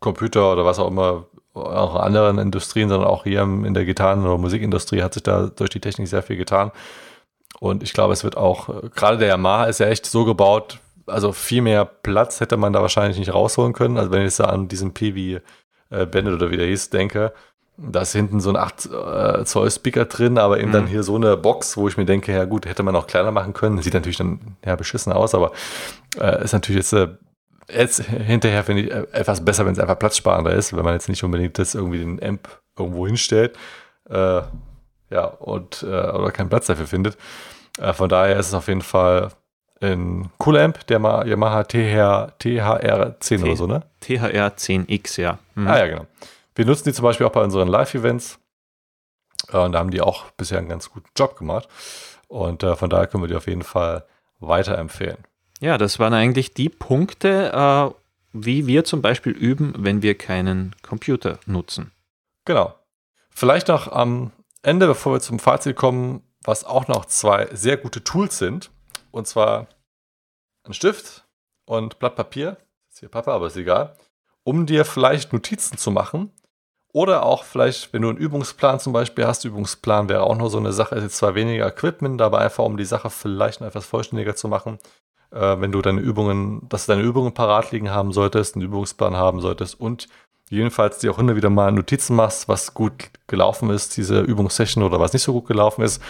Computer 0.00 0.52
oder 0.52 0.64
was 0.64 0.78
auch 0.78 0.88
immer, 0.88 1.26
auch 1.54 1.94
in 1.94 2.00
anderen 2.02 2.38
Industrien, 2.38 2.88
sondern 2.88 3.08
auch 3.08 3.24
hier 3.24 3.40
in 3.42 3.72
der 3.72 3.84
Gitarren- 3.84 4.24
oder 4.24 4.36
Musikindustrie 4.36 5.02
hat 5.02 5.14
sich 5.14 5.22
da 5.22 5.46
durch 5.46 5.70
die 5.70 5.80
Technik 5.80 6.08
sehr 6.08 6.22
viel 6.22 6.36
getan. 6.36 6.70
Und 7.60 7.82
ich 7.82 7.92
glaube, 7.94 8.12
es 8.12 8.24
wird 8.24 8.36
auch, 8.36 8.68
gerade 8.94 9.16
der 9.16 9.28
Yamaha 9.28 9.64
ist 9.64 9.80
ja 9.80 9.86
echt 9.86 10.04
so 10.04 10.24
gebaut, 10.26 10.80
also 11.06 11.32
viel 11.32 11.62
mehr 11.62 11.84
Platz 11.84 12.40
hätte 12.40 12.56
man 12.56 12.72
da 12.72 12.80
wahrscheinlich 12.82 13.18
nicht 13.18 13.32
rausholen 13.32 13.72
können. 13.72 13.96
Also 13.98 14.10
wenn 14.10 14.20
ich 14.20 14.26
jetzt 14.26 14.40
an 14.40 14.68
diesen 14.68 14.92
PV 14.94 15.40
äh, 15.90 16.06
Bandit 16.06 16.34
oder 16.34 16.50
wie 16.50 16.56
der 16.56 16.66
hieß, 16.66 16.90
denke, 16.90 17.32
da 17.78 18.00
ist 18.00 18.12
hinten 18.12 18.40
so 18.40 18.48
ein 18.50 18.56
8 18.56 18.86
äh, 18.86 19.44
Zoll 19.44 19.70
Speaker 19.70 20.06
drin, 20.06 20.38
aber 20.38 20.58
eben 20.58 20.68
Mhm. 20.68 20.72
dann 20.72 20.86
hier 20.86 21.02
so 21.02 21.14
eine 21.16 21.36
Box, 21.36 21.76
wo 21.76 21.88
ich 21.88 21.96
mir 21.96 22.06
denke, 22.06 22.32
ja 22.32 22.44
gut, 22.46 22.64
hätte 22.66 22.82
man 22.82 22.96
auch 22.96 23.06
kleiner 23.06 23.30
machen 23.30 23.52
können. 23.52 23.82
Sieht 23.82 23.94
natürlich 23.94 24.16
dann 24.16 24.56
ja 24.64 24.74
beschissen 24.76 25.12
aus, 25.12 25.34
aber 25.34 25.52
äh, 26.18 26.42
ist 26.42 26.52
natürlich 26.54 26.78
jetzt, 26.78 26.92
äh, 26.94 27.08
jetzt 27.70 28.00
hinterher 28.02 28.64
finde 28.64 28.82
ich 28.82 28.90
äh, 28.90 29.06
etwas 29.12 29.44
besser, 29.44 29.66
wenn 29.66 29.74
es 29.74 29.78
einfach 29.78 29.98
platzsparender 29.98 30.52
ist, 30.54 30.74
wenn 30.74 30.84
man 30.84 30.94
jetzt 30.94 31.08
nicht 31.10 31.22
unbedingt 31.22 31.58
das 31.58 31.74
irgendwie 31.74 31.98
den 31.98 32.22
Amp 32.22 32.48
irgendwo 32.78 33.06
hinstellt. 33.06 33.56
Äh, 34.08 34.40
ja, 35.10 35.24
und 35.26 35.82
äh, 35.82 35.86
oder 35.86 36.30
keinen 36.32 36.48
Platz 36.48 36.66
dafür 36.66 36.86
findet. 36.86 37.16
Von 37.92 38.08
daher 38.08 38.38
ist 38.38 38.48
es 38.48 38.54
auf 38.54 38.68
jeden 38.68 38.80
Fall 38.80 39.28
ein 39.80 40.30
cooler 40.38 40.62
Amp, 40.64 40.86
der 40.86 40.98
Ma- 40.98 41.24
Yamaha 41.24 41.64
THR, 41.64 42.32
THR10 42.40 43.42
oder 43.44 43.56
so, 43.56 43.66
ne? 43.66 43.82
THR 44.00 44.56
10X, 44.56 45.20
ja. 45.20 45.38
Mhm. 45.54 45.68
Ah 45.68 45.78
ja, 45.78 45.86
genau. 45.86 46.06
Wir 46.54 46.64
nutzen 46.64 46.84
die 46.88 46.92
zum 46.94 47.02
Beispiel 47.02 47.26
auch 47.26 47.32
bei 47.32 47.42
unseren 47.42 47.68
Live-Events. 47.68 48.38
Äh, 49.52 49.58
und 49.58 49.72
da 49.72 49.78
haben 49.78 49.90
die 49.90 50.00
auch 50.00 50.30
bisher 50.32 50.58
einen 50.58 50.68
ganz 50.68 50.90
guten 50.90 51.08
Job 51.16 51.36
gemacht. 51.36 51.68
Und 52.28 52.62
äh, 52.62 52.74
von 52.76 52.88
daher 52.90 53.06
können 53.06 53.22
wir 53.22 53.28
die 53.28 53.36
auf 53.36 53.46
jeden 53.46 53.62
Fall 53.62 54.04
weiterempfehlen. 54.40 55.18
Ja, 55.60 55.78
das 55.78 55.98
waren 55.98 56.14
eigentlich 56.14 56.54
die 56.54 56.68
Punkte, 56.68 57.52
äh, 57.52 57.94
wie 58.32 58.66
wir 58.66 58.84
zum 58.84 59.02
Beispiel 59.02 59.32
üben, 59.32 59.74
wenn 59.78 60.02
wir 60.02 60.16
keinen 60.16 60.74
Computer 60.82 61.38
nutzen. 61.46 61.92
Genau. 62.44 62.74
Vielleicht 63.30 63.68
noch 63.68 63.90
am 63.90 64.32
Ende, 64.62 64.86
bevor 64.86 65.14
wir 65.14 65.20
zum 65.20 65.38
Fazit 65.38 65.76
kommen, 65.76 66.22
was 66.42 66.64
auch 66.64 66.88
noch 66.88 67.04
zwei 67.06 67.48
sehr 67.52 67.76
gute 67.76 68.02
Tools 68.04 68.38
sind. 68.38 68.70
Und 69.16 69.26
zwar 69.26 69.66
ein 70.64 70.74
Stift 70.74 71.24
und 71.64 71.98
Blatt 71.98 72.16
Papier. 72.16 72.58
Ist 72.90 73.00
hier 73.00 73.08
Papa, 73.08 73.32
aber 73.32 73.46
ist 73.46 73.56
egal. 73.56 73.96
Um 74.44 74.66
dir 74.66 74.84
vielleicht 74.84 75.32
Notizen 75.32 75.78
zu 75.78 75.90
machen 75.90 76.30
Oder 76.92 77.24
auch 77.24 77.44
vielleicht, 77.44 77.92
wenn 77.92 78.02
du 78.02 78.10
einen 78.10 78.18
Übungsplan 78.18 78.78
zum 78.78 78.92
Beispiel 78.92 79.26
hast, 79.26 79.44
Übungsplan 79.44 80.10
wäre 80.10 80.22
auch 80.22 80.36
noch 80.36 80.50
so 80.50 80.58
eine 80.58 80.72
Sache, 80.72 80.94
ist 80.96 81.02
jetzt 81.02 81.16
zwar 81.16 81.34
weniger 81.34 81.66
Equipment, 81.66 82.20
aber 82.20 82.40
einfach 82.40 82.64
um 82.64 82.76
die 82.76 82.84
Sache 82.84 83.08
vielleicht 83.08 83.60
noch 83.60 83.68
etwas 83.68 83.86
vollständiger 83.86 84.36
zu 84.36 84.48
machen. 84.48 84.78
Äh, 85.30 85.60
wenn 85.60 85.72
du 85.72 85.80
deine 85.80 86.00
Übungen, 86.00 86.68
dass 86.68 86.84
du 86.84 86.92
deine 86.92 87.04
Übungen 87.04 87.32
parat 87.32 87.72
liegen 87.72 87.90
haben 87.90 88.12
solltest, 88.12 88.54
einen 88.54 88.64
Übungsplan 88.66 89.16
haben 89.16 89.40
solltest 89.40 89.80
und 89.80 90.08
jedenfalls 90.50 90.98
dir 90.98 91.10
auch 91.10 91.18
immer 91.18 91.36
wieder 91.36 91.50
mal 91.50 91.72
Notizen 91.72 92.16
machst, 92.16 92.48
was 92.48 92.74
gut 92.74 93.10
gelaufen 93.26 93.70
ist, 93.70 93.96
diese 93.96 94.20
Übungssession 94.20 94.84
oder 94.84 95.00
was 95.00 95.14
nicht 95.14 95.22
so 95.22 95.32
gut 95.32 95.46
gelaufen 95.46 95.82
ist, 95.82 96.02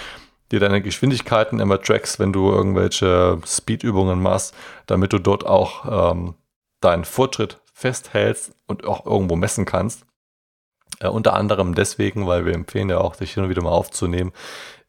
dir 0.52 0.60
deine 0.60 0.82
Geschwindigkeiten 0.82 1.60
immer 1.60 1.80
trackst, 1.80 2.18
wenn 2.18 2.32
du 2.32 2.50
irgendwelche 2.50 3.40
Speedübungen 3.46 4.20
machst, 4.20 4.54
damit 4.86 5.12
du 5.12 5.18
dort 5.18 5.44
auch 5.44 6.12
ähm, 6.12 6.34
deinen 6.80 7.04
Fortschritt 7.04 7.60
festhältst 7.72 8.54
und 8.66 8.84
auch 8.84 9.04
irgendwo 9.06 9.36
messen 9.36 9.64
kannst. 9.64 10.06
Äh, 11.00 11.08
unter 11.08 11.34
anderem 11.34 11.74
deswegen, 11.74 12.26
weil 12.26 12.46
wir 12.46 12.54
empfehlen 12.54 12.88
ja 12.88 12.98
auch, 12.98 13.14
sich 13.14 13.34
hin 13.34 13.44
und 13.44 13.50
wieder 13.50 13.62
mal 13.62 13.70
aufzunehmen, 13.70 14.32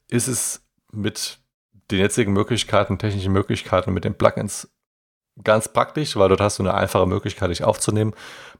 ist 0.09 0.27
es 0.27 0.61
mit 0.91 1.39
den 1.91 1.99
jetzigen 1.99 2.33
Möglichkeiten, 2.33 2.97
technischen 2.97 3.33
Möglichkeiten 3.33 3.93
mit 3.93 4.03
den 4.03 4.15
Plugins 4.15 4.69
ganz 5.43 5.67
praktisch, 5.67 6.15
weil 6.15 6.29
dort 6.29 6.41
hast 6.41 6.59
du 6.59 6.63
eine 6.63 6.73
einfache 6.73 7.05
Möglichkeit, 7.05 7.49
dich 7.49 7.63
aufzunehmen. 7.63 8.13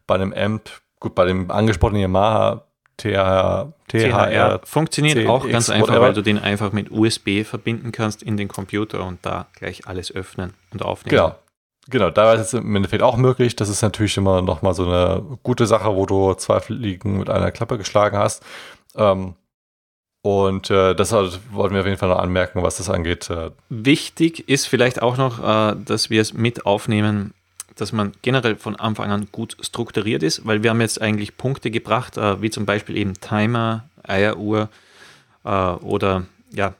Bei 0.06 0.16
einem 0.16 0.34
Amp, 0.34 0.70
gut, 1.00 1.16
bei 1.16 1.26
dem 1.26 1.50
angesprochenen 1.52 2.02
Yamaha 2.02 2.67
THR, 2.98 3.74
THR 3.88 4.62
funktioniert 4.64 5.18
10, 5.18 5.28
auch 5.28 5.48
ganz 5.48 5.70
einfach, 5.70 5.90
whatever. 5.90 6.02
weil 6.02 6.14
du 6.14 6.22
den 6.24 6.40
einfach 6.40 6.72
mit 6.72 6.92
USB 6.92 7.44
verbinden 7.44 7.92
kannst 7.92 8.24
in 8.24 8.38
den 8.38 8.48
Computer 8.48 9.06
und 9.06 9.26
da 9.26 9.48
gleich 9.54 9.88
alles 9.88 10.12
öffnen 10.14 10.54
und 10.72 10.84
aufnehmen. 10.84 11.18
Genau. 11.18 11.36
Genau, 11.90 12.10
da 12.10 12.34
ist 12.34 12.42
es 12.42 12.54
im 12.54 12.76
Endeffekt 12.76 13.02
auch 13.02 13.16
möglich. 13.16 13.56
Das 13.56 13.70
ist 13.70 13.82
natürlich 13.82 14.18
immer 14.18 14.42
nochmal 14.42 14.74
so 14.74 14.84
eine 14.86 15.24
gute 15.44 15.66
Sache, 15.66 15.96
wo 15.96 16.06
du 16.06 16.34
zwei 16.34 16.60
Fliegen 16.60 17.18
mit 17.18 17.30
einer 17.30 17.50
Klappe 17.52 17.78
geschlagen 17.78 18.18
hast. 18.18 18.44
Ähm, 18.96 19.36
und 20.22 20.70
äh, 20.70 20.94
das 20.94 21.14
wollten 21.14 21.74
wir 21.74 21.80
auf 21.80 21.86
jeden 21.86 21.98
Fall 21.98 22.10
noch 22.10 22.20
anmerken, 22.20 22.62
was 22.62 22.76
das 22.76 22.90
angeht. 22.90 23.30
Äh. 23.30 23.52
Wichtig 23.70 24.50
ist 24.50 24.68
vielleicht 24.68 25.02
auch 25.02 25.16
noch, 25.16 25.40
äh, 25.40 25.76
dass 25.86 26.10
wir 26.10 26.22
es 26.22 26.34
mit 26.34 26.66
aufnehmen, 26.66 27.34
dass 27.78 27.92
man 27.92 28.12
generell 28.22 28.56
von 28.56 28.76
Anfang 28.76 29.12
an 29.12 29.28
gut 29.32 29.58
strukturiert 29.62 30.24
ist, 30.24 30.46
weil 30.46 30.64
wir 30.64 30.72
haben 30.72 30.82
jetzt 30.82 31.02
eigentlich 31.02 31.38
Punkte 31.38 31.72
gebracht, 31.72 32.18
äh, 32.18 32.42
wie 32.42 32.50
zum 32.50 32.66
Beispiel 32.66 32.98
eben 32.98 33.14
Timer, 33.16 33.90
Eieruhr 34.04 34.70
äh, 35.44 35.50
oder 35.50 36.26
ja, 36.52 36.74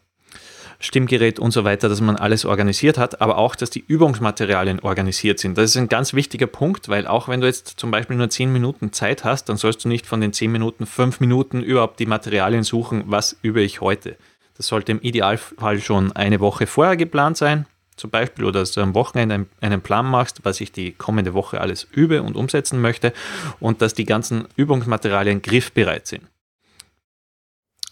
Stimmgerät 0.80 1.40
und 1.40 1.52
so 1.52 1.64
weiter, 1.64 1.90
dass 1.90 2.02
man 2.02 2.18
alles 2.18 2.46
organisiert 2.46 3.00
hat, 3.00 3.20
aber 3.20 3.38
auch, 3.38 3.56
dass 3.56 3.72
die 3.72 3.84
Übungsmaterialien 3.88 4.80
organisiert 4.82 5.40
sind. 5.40 5.58
Das 5.58 5.72
ist 5.72 5.78
ein 5.78 5.90
ganz 5.90 6.14
wichtiger 6.14 6.46
Punkt, 6.46 6.88
weil 6.88 7.08
auch 7.08 7.28
wenn 7.28 7.42
du 7.42 7.48
jetzt 7.48 7.80
zum 7.80 7.90
Beispiel 7.90 8.16
nur 8.16 8.30
10 8.30 8.54
Minuten 8.54 8.94
Zeit 8.94 9.24
hast, 9.24 9.50
dann 9.50 9.58
sollst 9.58 9.86
du 9.86 9.90
nicht 9.90 10.06
von 10.06 10.22
den 10.22 10.34
10 10.34 10.52
Minuten 10.52 10.86
5 10.86 11.20
Minuten 11.20 11.64
überhaupt 11.64 12.00
die 12.00 12.06
Materialien 12.06 12.64
suchen, 12.64 13.06
was 13.08 13.38
übe 13.42 13.62
ich 13.62 13.82
heute. 13.82 14.18
Das 14.56 14.68
sollte 14.68 14.92
im 14.92 15.02
Idealfall 15.02 15.80
schon 15.80 16.12
eine 16.12 16.40
Woche 16.40 16.68
vorher 16.68 16.96
geplant 16.96 17.38
sein, 17.38 17.66
zum 17.98 18.10
Beispiel, 18.10 18.46
oder 18.46 18.62
dass 18.62 18.72
du 18.72 18.82
am 18.82 18.96
Wochenende 18.96 19.48
einen 19.60 19.82
Plan 19.82 20.06
machst, 20.06 20.40
was 20.44 20.62
ich 20.62 20.72
die 20.72 20.94
kommende 20.94 21.34
Woche 21.34 21.60
alles 21.60 21.88
übe 21.92 22.22
und 22.24 22.36
umsetzen 22.36 22.80
möchte 22.80 23.14
und 23.60 23.82
dass 23.82 23.94
die 23.94 24.06
ganzen 24.06 24.48
Übungsmaterialien 24.56 25.42
griffbereit 25.42 26.08
sind. 26.08 26.24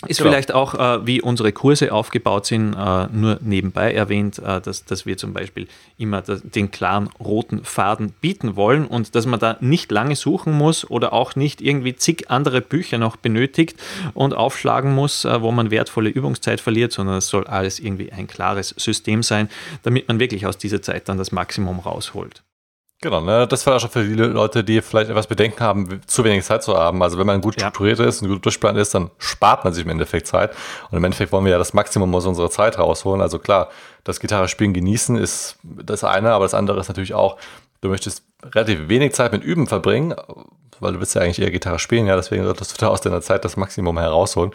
Ist 0.08 0.18
genau. 0.18 0.30
vielleicht 0.30 0.54
auch, 0.54 0.74
äh, 0.76 1.06
wie 1.06 1.22
unsere 1.22 1.52
Kurse 1.52 1.92
aufgebaut 1.92 2.46
sind, 2.46 2.74
äh, 2.74 3.08
nur 3.12 3.40
nebenbei 3.42 3.94
erwähnt, 3.94 4.40
äh, 4.40 4.62
dass, 4.62 4.86
dass 4.86 5.06
wir 5.06 5.18
zum 5.18 5.34
Beispiel 5.34 5.68
immer 5.98 6.22
den 6.22 6.72
klaren 6.72 7.10
roten 7.20 7.64
Faden 7.64 8.12
bieten 8.22 8.56
wollen 8.56 8.86
und 8.86 9.16
dass 9.16 9.26
man 9.26 9.40
da 9.40 9.58
nicht 9.60 9.92
lange 9.92 10.16
suchen 10.16 10.54
muss 10.54 10.90
oder 10.90 11.14
auch 11.14 11.36
nicht 11.36 11.62
irgendwie 11.62 11.96
zig 11.96 12.30
andere 12.30 12.62
Bücher 12.62 12.98
noch 12.98 13.16
benötigt 13.16 13.78
und 14.14 14.34
aufschlagen 14.34 14.94
muss, 14.94 15.26
äh, 15.26 15.42
wo 15.42 15.52
man 15.52 15.72
wertvolle 15.72 16.10
Übungszeit 16.10 16.62
verliert, 16.62 16.92
sondern 16.92 17.18
es 17.18 17.28
soll 17.28 17.46
alles 17.46 17.80
irgendwie 17.80 18.12
ein 18.12 18.28
klares 18.28 18.74
System 18.78 19.24
sein, 19.24 19.50
damit 19.84 20.08
man 20.08 20.20
wirklich 20.20 20.46
aus 20.46 20.58
dieser 20.58 20.82
Zeit 20.82 21.10
dann 21.10 21.18
das 21.18 21.32
Maximum 21.32 21.80
rausholt. 21.80 22.44
Genau, 23.02 23.22
ne? 23.22 23.46
das 23.46 23.68
war 23.68 23.76
auch 23.76 23.80
schon 23.80 23.90
für 23.90 24.06
viele 24.06 24.28
Leute, 24.28 24.64
die 24.64 24.82
vielleicht 24.82 25.10
etwas 25.10 25.28
Bedenken 25.28 25.60
haben, 25.60 26.02
zu 26.08 26.24
wenig 26.24 26.44
Zeit 26.46 26.64
zu 26.64 26.78
haben. 26.78 27.04
Also 27.04 27.18
wenn 27.18 27.28
man 27.28 27.42
gut 27.42 27.56
strukturiert 27.56 28.00
ja. 28.00 28.06
ist 28.06 28.22
und 28.22 28.30
gut 28.30 28.46
durchplant 28.46 28.78
ist, 28.78 28.96
dann 28.96 29.12
spart 29.18 29.64
man 29.64 29.74
sich 29.74 29.84
im 29.84 29.92
Endeffekt 29.92 30.28
Zeit. 30.28 30.52
Und 30.90 30.98
im 30.98 31.04
Endeffekt 31.04 31.32
wollen 31.32 31.46
wir 31.46 31.52
ja 31.52 31.58
das 31.58 31.74
Maximum 31.74 32.14
aus 32.16 32.26
unserer 32.26 32.50
Zeit 32.50 32.80
rausholen. 32.80 33.22
Also 33.22 33.38
klar, 33.38 33.70
das 34.06 34.20
Gitarrespielen 34.20 34.74
genießen 34.74 35.18
ist 35.18 35.58
das 35.64 36.04
eine, 36.04 36.32
aber 36.32 36.46
das 36.46 36.54
andere 36.54 36.80
ist 36.80 36.88
natürlich 36.88 37.14
auch, 37.14 37.38
du 37.82 37.90
möchtest 37.90 38.24
relativ 38.54 38.88
wenig 38.90 39.14
Zeit 39.14 39.32
mit 39.32 39.44
Üben 39.44 39.68
verbringen, 39.68 40.16
weil 40.80 40.94
du 40.94 41.00
willst 41.00 41.16
ja 41.16 41.22
eigentlich 41.22 41.40
eher 41.40 41.52
Gitarre 41.52 41.80
spielen, 41.80 42.08
ja, 42.08 42.16
deswegen 42.16 42.44
solltest 42.44 42.74
du 42.74 42.86
da 42.86 42.90
aus 42.90 43.02
deiner 43.02 43.22
Zeit 43.22 43.46
das 43.46 43.58
Maximum 43.58 43.98
herausholen. 43.98 44.52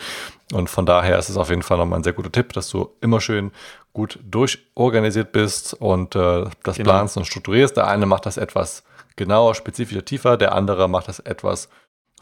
Und 0.52 0.68
von 0.68 0.86
daher 0.86 1.18
ist 1.18 1.28
es 1.28 1.36
auf 1.36 1.50
jeden 1.50 1.62
Fall 1.62 1.78
nochmal 1.78 1.98
ein 1.98 2.04
sehr 2.04 2.12
guter 2.12 2.32
Tipp, 2.32 2.52
dass 2.52 2.68
du 2.68 2.90
immer 3.00 3.20
schön 3.20 3.52
gut 3.92 4.18
durchorganisiert 4.22 5.32
bist 5.32 5.74
und 5.74 6.14
äh, 6.14 6.44
das 6.62 6.76
genau. 6.76 6.90
planst 6.90 7.16
und 7.16 7.26
strukturierst. 7.26 7.76
Der 7.76 7.88
eine 7.88 8.06
macht 8.06 8.26
das 8.26 8.36
etwas 8.36 8.84
genauer, 9.16 9.54
spezifischer, 9.54 10.04
tiefer, 10.04 10.36
der 10.36 10.54
andere 10.54 10.88
macht 10.88 11.08
das 11.08 11.18
etwas 11.20 11.68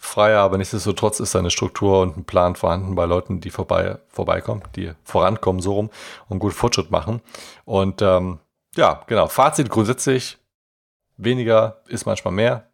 freier, 0.00 0.40
aber 0.40 0.58
nichtsdestotrotz 0.58 1.20
ist 1.20 1.34
eine 1.34 1.50
Struktur 1.50 2.00
und 2.02 2.16
ein 2.16 2.24
Plan 2.24 2.54
vorhanden 2.54 2.94
bei 2.94 3.04
Leuten, 3.04 3.40
die 3.40 3.50
vorbei, 3.50 3.98
vorbeikommen, 4.08 4.62
die 4.76 4.92
vorankommen, 5.02 5.60
so 5.60 5.72
rum 5.74 5.90
und 6.28 6.38
gut 6.38 6.52
Fortschritt 6.54 6.90
machen. 6.90 7.20
Und 7.64 8.00
ähm, 8.00 8.38
ja, 8.76 9.02
genau, 9.06 9.26
Fazit 9.26 9.70
grundsätzlich, 9.70 10.38
weniger 11.18 11.82
ist 11.86 12.06
manchmal 12.06 12.32
mehr. 12.32 12.70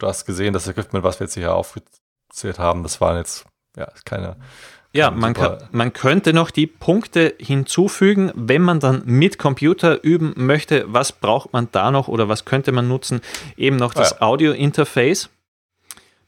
Du 0.00 0.08
hast 0.08 0.24
gesehen, 0.24 0.52
das 0.52 0.66
Equipment, 0.66 1.04
was 1.04 1.20
wir 1.20 1.26
jetzt 1.26 1.34
hier 1.34 1.54
aufgezählt 1.54 2.58
haben, 2.58 2.82
das 2.82 3.00
waren 3.00 3.16
jetzt 3.16 3.46
ja 3.76 3.88
keine 4.04 4.36
ja, 4.96 5.10
man, 5.10 5.34
kann, 5.34 5.58
man 5.72 5.92
könnte 5.92 6.32
noch 6.32 6.52
die 6.52 6.68
Punkte 6.68 7.34
hinzufügen, 7.40 8.30
wenn 8.36 8.62
man 8.62 8.78
dann 8.78 9.02
mit 9.04 9.38
Computer 9.38 10.04
üben 10.04 10.34
möchte. 10.36 10.84
Was 10.86 11.10
braucht 11.10 11.52
man 11.52 11.66
da 11.72 11.90
noch 11.90 12.06
oder 12.06 12.28
was 12.28 12.44
könnte 12.44 12.70
man 12.70 12.86
nutzen? 12.86 13.20
Eben 13.56 13.74
noch 13.74 13.92
das 13.92 14.12
ja. 14.12 14.22
Audio-Interface, 14.22 15.30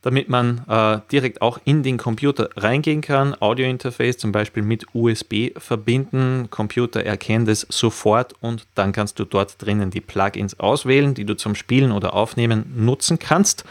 damit 0.07 0.29
man 0.29 0.63
äh, 0.69 1.01
direkt 1.11 1.43
auch 1.43 1.59
in 1.65 1.83
den 1.83 1.97
Computer 1.97 2.49
reingehen 2.55 3.01
kann. 3.01 3.35
Audio-Interface 3.41 4.19
zum 4.19 4.31
Beispiel 4.31 4.63
mit 4.63 4.87
USB 4.95 5.51
verbinden. 5.59 6.47
Computer 6.49 7.03
erkennt 7.03 7.49
es 7.49 7.67
sofort 7.69 8.33
und 8.41 8.69
dann 8.77 8.93
kannst 8.93 9.19
du 9.19 9.25
dort 9.25 9.61
drinnen 9.61 9.91
die 9.91 10.01
Plugins 10.01 10.61
auswählen, 10.61 11.15
die 11.15 11.25
du 11.25 11.35
zum 11.35 11.57
Spielen 11.57 11.91
oder 11.91 12.15
Aufnehmen 12.15 12.73
nutzen 12.77 13.19
kannst. 13.19 13.65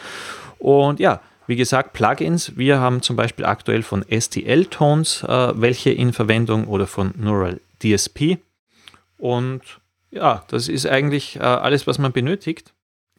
Und 0.59 0.99
ja, 0.99 1.21
wie 1.47 1.55
gesagt, 1.55 1.93
Plugins. 1.93 2.57
Wir 2.57 2.81
haben 2.81 3.01
zum 3.01 3.15
Beispiel 3.15 3.45
aktuell 3.45 3.81
von 3.81 4.03
STL 4.03 4.65
Tones 4.65 5.23
äh, 5.23 5.53
welche 5.55 5.91
in 5.91 6.11
Verwendung 6.11 6.67
oder 6.67 6.85
von 6.85 7.13
Neural 7.15 7.61
DSP. 7.81 8.39
Und 9.17 9.61
ja, 10.11 10.43
das 10.49 10.67
ist 10.67 10.85
eigentlich 10.85 11.37
äh, 11.37 11.43
alles, 11.43 11.87
was 11.87 11.97
man 11.97 12.11
benötigt. 12.11 12.73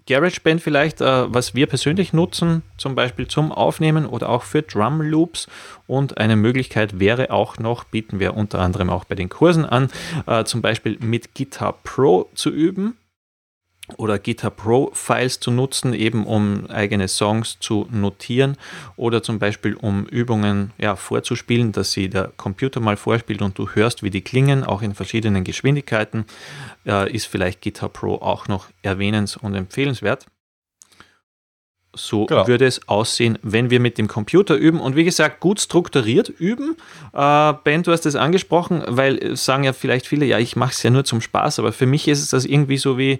GarageBand 0.06 0.60
vielleicht, 0.60 1.00
äh, 1.00 1.32
was 1.32 1.54
wir 1.54 1.66
persönlich 1.66 2.12
nutzen, 2.12 2.62
zum 2.76 2.94
Beispiel 2.94 3.26
zum 3.26 3.52
Aufnehmen 3.52 4.06
oder 4.06 4.28
auch 4.28 4.42
für 4.42 4.62
Drum 4.62 5.00
Loops. 5.00 5.48
Und 5.86 6.18
eine 6.18 6.36
Möglichkeit 6.36 6.98
wäre 7.00 7.30
auch 7.30 7.58
noch, 7.58 7.84
bieten 7.84 8.20
wir 8.20 8.36
unter 8.36 8.60
anderem 8.60 8.90
auch 8.90 9.04
bei 9.04 9.14
den 9.14 9.28
Kursen 9.28 9.64
an, 9.64 9.90
äh, 10.26 10.44
zum 10.44 10.62
Beispiel 10.62 10.98
mit 11.00 11.34
Guitar 11.34 11.74
Pro 11.82 12.30
zu 12.34 12.50
üben 12.50 12.96
oder 13.96 14.18
Guitar 14.18 14.50
Pro 14.50 14.90
Files 14.92 15.40
zu 15.40 15.50
nutzen, 15.50 15.94
eben 15.94 16.26
um 16.26 16.66
eigene 16.68 17.08
Songs 17.08 17.58
zu 17.60 17.86
notieren 17.90 18.56
oder 18.96 19.22
zum 19.22 19.38
Beispiel 19.38 19.74
um 19.74 20.06
Übungen 20.06 20.72
ja, 20.78 20.96
vorzuspielen, 20.96 21.72
dass 21.72 21.92
sie 21.92 22.08
der 22.08 22.32
Computer 22.36 22.80
mal 22.80 22.96
vorspielt 22.96 23.42
und 23.42 23.58
du 23.58 23.68
hörst, 23.70 24.02
wie 24.02 24.10
die 24.10 24.22
klingen, 24.22 24.64
auch 24.64 24.82
in 24.82 24.94
verschiedenen 24.94 25.44
Geschwindigkeiten, 25.44 26.24
äh, 26.84 27.12
ist 27.12 27.26
vielleicht 27.26 27.62
Guitar 27.62 27.88
Pro 27.88 28.16
auch 28.16 28.48
noch 28.48 28.66
erwähnens- 28.82 29.36
und 29.36 29.54
empfehlenswert. 29.54 30.26
So 31.94 32.26
genau. 32.26 32.46
würde 32.46 32.66
es 32.66 32.86
aussehen, 32.88 33.38
wenn 33.42 33.70
wir 33.70 33.80
mit 33.80 33.96
dem 33.96 34.06
Computer 34.06 34.54
üben. 34.54 34.80
Und 34.80 34.96
wie 34.96 35.04
gesagt, 35.04 35.40
gut 35.40 35.60
strukturiert 35.60 36.28
üben. 36.28 36.76
Äh, 37.14 37.54
ben, 37.64 37.82
du 37.84 37.92
hast 37.92 38.04
es 38.04 38.16
angesprochen, 38.16 38.82
weil 38.86 39.34
sagen 39.34 39.64
ja 39.64 39.72
vielleicht 39.72 40.06
viele, 40.06 40.26
ja, 40.26 40.38
ich 40.38 40.56
mache 40.56 40.72
es 40.72 40.82
ja 40.82 40.90
nur 40.90 41.04
zum 41.04 41.22
Spaß, 41.22 41.58
aber 41.58 41.72
für 41.72 41.86
mich 41.86 42.06
ist 42.06 42.22
es 42.22 42.30
das 42.30 42.44
irgendwie 42.44 42.76
so 42.76 42.98
wie, 42.98 43.18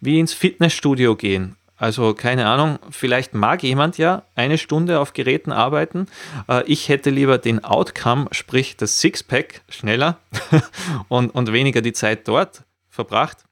wie 0.00 0.18
ins 0.18 0.32
Fitnessstudio 0.32 1.16
gehen. 1.16 1.56
Also 1.76 2.12
keine 2.12 2.46
Ahnung, 2.46 2.80
vielleicht 2.90 3.34
mag 3.34 3.62
jemand 3.62 3.98
ja 3.98 4.24
eine 4.34 4.58
Stunde 4.58 4.98
auf 4.98 5.12
Geräten 5.12 5.52
arbeiten. 5.52 6.06
Äh, 6.48 6.64
ich 6.66 6.88
hätte 6.88 7.10
lieber 7.10 7.38
den 7.38 7.64
Outcome, 7.64 8.26
sprich 8.32 8.76
das 8.76 8.98
Sixpack, 8.98 9.62
schneller 9.68 10.18
und, 11.08 11.30
und 11.30 11.52
weniger 11.52 11.80
die 11.80 11.92
Zeit 11.92 12.26
dort 12.26 12.64
verbracht. 12.90 13.44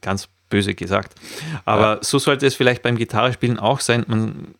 Ganz 0.00 0.28
böse 0.48 0.74
gesagt. 0.74 1.14
Aber 1.66 1.96
ja. 1.96 1.98
so 2.00 2.18
sollte 2.18 2.46
es 2.46 2.54
vielleicht 2.54 2.82
beim 2.82 2.96
Gitarrespielen 2.96 3.58
auch 3.58 3.80
sein. 3.80 4.04
Man, 4.08 4.54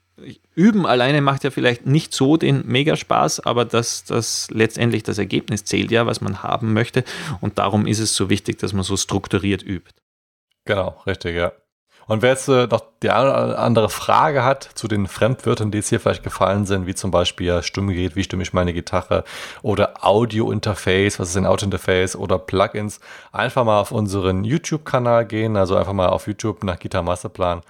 Üben 0.55 0.87
alleine 0.87 1.23
macht 1.23 1.45
ja 1.45 1.51
vielleicht 1.51 1.87
nicht 1.87 2.13
so 2.13 2.37
den 2.37 2.67
Megaspaß, 2.67 3.41
aber 3.41 3.65
das, 3.65 4.05
das 4.05 4.49
letztendlich 4.51 5.03
das 5.03 5.17
Ergebnis 5.19 5.65
zählt 5.65 5.91
ja, 5.91 6.07
was 6.07 6.21
man 6.21 6.43
haben 6.43 6.75
möchte. 6.75 7.05
Und 7.41 7.59
darum 7.59 7.87
ist 7.87 7.99
es 7.99 8.15
so 8.15 8.29
wichtig, 8.29 8.59
dass 8.59 8.75
man 8.75 8.85
so 8.85 8.97
strukturiert 8.99 9.63
übt. 9.63 9.93
Genau, 10.65 11.01
richtig, 11.07 11.37
ja. 11.37 11.53
Und 12.07 12.21
wer 12.23 12.31
jetzt 12.31 12.49
äh, 12.49 12.67
noch 12.67 12.83
die 13.03 13.11
eine 13.11 13.29
oder 13.31 13.59
andere 13.59 13.89
Frage 13.89 14.45
hat 14.45 14.65
zu 14.65 14.89
den 14.89 15.07
Fremdwörtern, 15.07 15.71
die 15.71 15.79
jetzt 15.79 15.89
hier 15.89 16.01
vielleicht 16.01 16.25
gefallen 16.25 16.67
sind, 16.67 16.87
wie 16.87 16.95
zum 16.95 17.11
Beispiel 17.11 17.63
Stimmgerät, 17.63 18.17
wie 18.17 18.25
stimme 18.25 18.43
ich 18.43 18.53
meine 18.53 18.73
Gitarre 18.73 19.25
oder 19.63 20.05
Audio-Interface, 20.05 21.21
was 21.21 21.31
ist 21.31 21.37
ein 21.37 21.47
Audio-Interface 21.47 22.17
oder 22.17 22.39
Plugins, 22.39 23.01
einfach 23.31 23.65
mal 23.65 23.81
auf 23.81 23.93
unseren 23.93 24.45
YouTube-Kanal 24.45 25.27
gehen, 25.27 25.57
also 25.57 25.77
einfach 25.77 25.93
mal 25.93 26.09
auf 26.09 26.27
YouTube 26.27 26.65
nach 26.65 26.79
Gitarre 26.79 27.05
Masterplan 27.05 27.63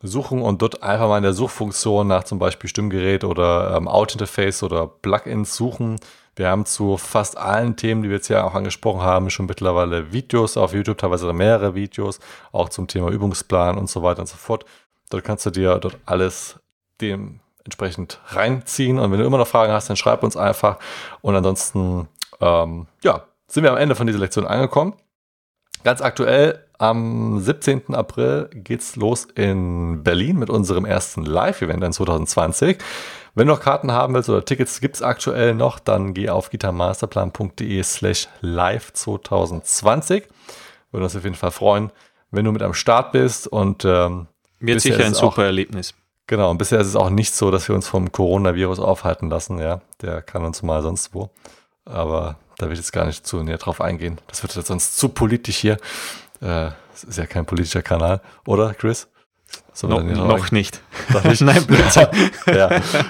suchen 0.00 0.42
und 0.42 0.62
dort 0.62 0.82
einfach 0.82 1.08
mal 1.08 1.18
in 1.18 1.22
der 1.24 1.32
Suchfunktion 1.32 2.06
nach 2.08 2.24
zum 2.24 2.38
Beispiel 2.38 2.70
Stimmgerät 2.70 3.24
oder 3.24 3.76
ähm, 3.76 3.88
Out-Interface 3.88 4.62
oder 4.62 4.86
Plugins 4.86 5.54
suchen. 5.56 5.98
Wir 6.34 6.48
haben 6.48 6.64
zu 6.64 6.96
fast 6.96 7.36
allen 7.36 7.76
Themen, 7.76 8.02
die 8.02 8.08
wir 8.08 8.16
jetzt 8.16 8.28
ja 8.28 8.44
auch 8.44 8.54
angesprochen 8.54 9.02
haben, 9.02 9.28
schon 9.28 9.46
mittlerweile 9.46 10.12
Videos 10.12 10.56
auf 10.56 10.72
YouTube, 10.72 10.98
teilweise 10.98 11.30
mehrere 11.32 11.74
Videos, 11.74 12.20
auch 12.52 12.70
zum 12.70 12.88
Thema 12.88 13.10
Übungsplan 13.10 13.76
und 13.76 13.90
so 13.90 14.02
weiter 14.02 14.20
und 14.20 14.28
so 14.28 14.36
fort. 14.36 14.64
Dort 15.10 15.24
kannst 15.24 15.44
du 15.44 15.50
dir 15.50 15.78
dort 15.78 15.98
alles 16.06 16.58
dementsprechend 17.02 18.20
reinziehen. 18.28 18.98
Und 18.98 19.12
wenn 19.12 19.18
du 19.18 19.26
immer 19.26 19.36
noch 19.36 19.46
Fragen 19.46 19.72
hast, 19.72 19.90
dann 19.90 19.96
schreib 19.96 20.22
uns 20.22 20.36
einfach. 20.36 20.78
Und 21.20 21.36
ansonsten, 21.36 22.08
ähm, 22.40 22.86
ja, 23.02 23.24
sind 23.46 23.64
wir 23.64 23.70
am 23.70 23.76
Ende 23.76 23.94
von 23.94 24.06
dieser 24.06 24.18
Lektion 24.18 24.46
angekommen. 24.46 24.94
Ganz 25.84 26.00
aktuell 26.00 26.64
am 26.78 27.40
17. 27.40 27.94
April 27.94 28.48
geht's 28.52 28.96
los 28.96 29.26
in 29.34 30.02
Berlin 30.02 30.38
mit 30.38 30.50
unserem 30.50 30.84
ersten 30.84 31.24
Live-Event 31.24 31.82
in 31.82 31.92
2020. 31.92 32.78
Wenn 33.34 33.46
du 33.46 33.54
noch 33.54 33.60
Karten 33.60 33.92
haben 33.92 34.14
willst 34.14 34.28
oder 34.28 34.44
Tickets 34.44 34.80
gibt 34.80 34.96
es 34.96 35.02
aktuell 35.02 35.54
noch, 35.54 35.78
dann 35.78 36.14
geh 36.14 36.28
auf 36.28 36.50
gitarmasterplan.de 36.50 37.82
slash 37.82 38.28
live 38.40 38.92
2020. 38.92 40.28
Würde 40.92 41.04
uns 41.04 41.16
auf 41.16 41.24
jeden 41.24 41.36
Fall 41.36 41.50
freuen, 41.50 41.90
wenn 42.30 42.44
du 42.44 42.52
mit 42.52 42.62
am 42.62 42.74
Start 42.74 43.12
bist 43.12 43.48
und 43.48 43.84
ähm, 43.84 44.26
wird 44.60 44.80
sicher 44.80 45.04
ein 45.04 45.14
super 45.14 45.42
auch, 45.42 45.46
Erlebnis. 45.46 45.94
Genau, 46.26 46.50
und 46.50 46.58
bisher 46.58 46.80
ist 46.80 46.86
es 46.86 46.96
auch 46.96 47.10
nicht 47.10 47.34
so, 47.34 47.50
dass 47.50 47.68
wir 47.68 47.74
uns 47.74 47.88
vom 47.88 48.12
Coronavirus 48.12 48.78
aufhalten 48.78 49.30
lassen, 49.30 49.58
ja. 49.58 49.80
Der 50.00 50.22
kann 50.22 50.44
uns 50.44 50.62
mal 50.62 50.82
sonst 50.82 51.14
wo. 51.14 51.30
Aber 51.84 52.36
da 52.62 52.68
will 52.68 52.74
ich 52.74 52.78
jetzt 52.78 52.92
gar 52.92 53.06
nicht 53.06 53.26
zu 53.26 53.42
näher 53.42 53.58
drauf 53.58 53.80
eingehen. 53.80 54.18
Das 54.28 54.42
wird 54.42 54.54
jetzt 54.54 54.68
sonst 54.68 54.96
zu 54.96 55.08
politisch 55.08 55.56
hier. 55.56 55.74
Äh, 56.40 56.70
das 56.92 57.04
ist 57.04 57.18
ja 57.18 57.26
kein 57.26 57.44
politischer 57.44 57.82
Kanal, 57.82 58.20
oder 58.46 58.72
Chris? 58.74 59.08
No, 59.82 60.00
noch 60.00 60.50
nicht. 60.52 60.80
Noch 61.12 61.24
nicht. 61.24 61.40
Nein, 61.40 61.66
Blödsinn. 61.66 62.06
ja, 62.46 62.68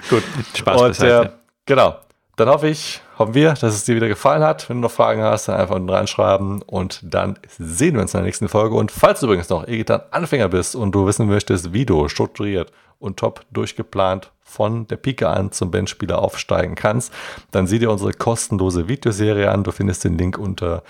gut. 0.08 0.22
Spaß 0.54 0.80
Und, 0.80 1.00
äh, 1.00 1.30
genau. 1.66 1.96
Dann 2.36 2.48
hoffe 2.48 2.68
ich, 2.68 3.02
hoffen 3.22 3.34
wir, 3.34 3.54
dass 3.54 3.74
es 3.74 3.84
dir 3.84 3.96
wieder 3.96 4.08
gefallen 4.08 4.42
hat. 4.42 4.68
Wenn 4.68 4.78
du 4.78 4.82
noch 4.82 4.90
Fragen 4.90 5.22
hast, 5.22 5.48
dann 5.48 5.58
einfach 5.58 5.76
unten 5.76 5.90
reinschreiben 5.90 6.62
und 6.62 7.00
dann 7.02 7.38
sehen 7.58 7.94
wir 7.94 8.02
uns 8.02 8.14
in 8.14 8.18
der 8.18 8.26
nächsten 8.26 8.48
Folge. 8.48 8.74
Und 8.74 8.90
falls 8.90 9.20
du 9.20 9.26
übrigens 9.26 9.48
noch 9.48 9.66
E-Gitarren-Anfänger 9.66 10.48
bist 10.48 10.76
und 10.76 10.92
du 10.92 11.06
wissen 11.06 11.26
möchtest, 11.26 11.72
wie 11.72 11.86
du 11.86 12.08
strukturiert 12.08 12.72
und 12.98 13.18
top 13.18 13.42
durchgeplant 13.50 14.30
von 14.42 14.86
der 14.88 14.96
Pike 14.96 15.28
an 15.28 15.52
zum 15.52 15.70
Bandspieler 15.70 16.18
aufsteigen 16.18 16.74
kannst, 16.74 17.12
dann 17.50 17.66
sieh 17.66 17.78
dir 17.78 17.90
unsere 17.90 18.12
kostenlose 18.12 18.88
Videoserie 18.88 19.50
an. 19.50 19.64
Du 19.64 19.72
findest 19.72 20.04
den 20.04 20.18
Link 20.18 20.36
unter 20.36 20.82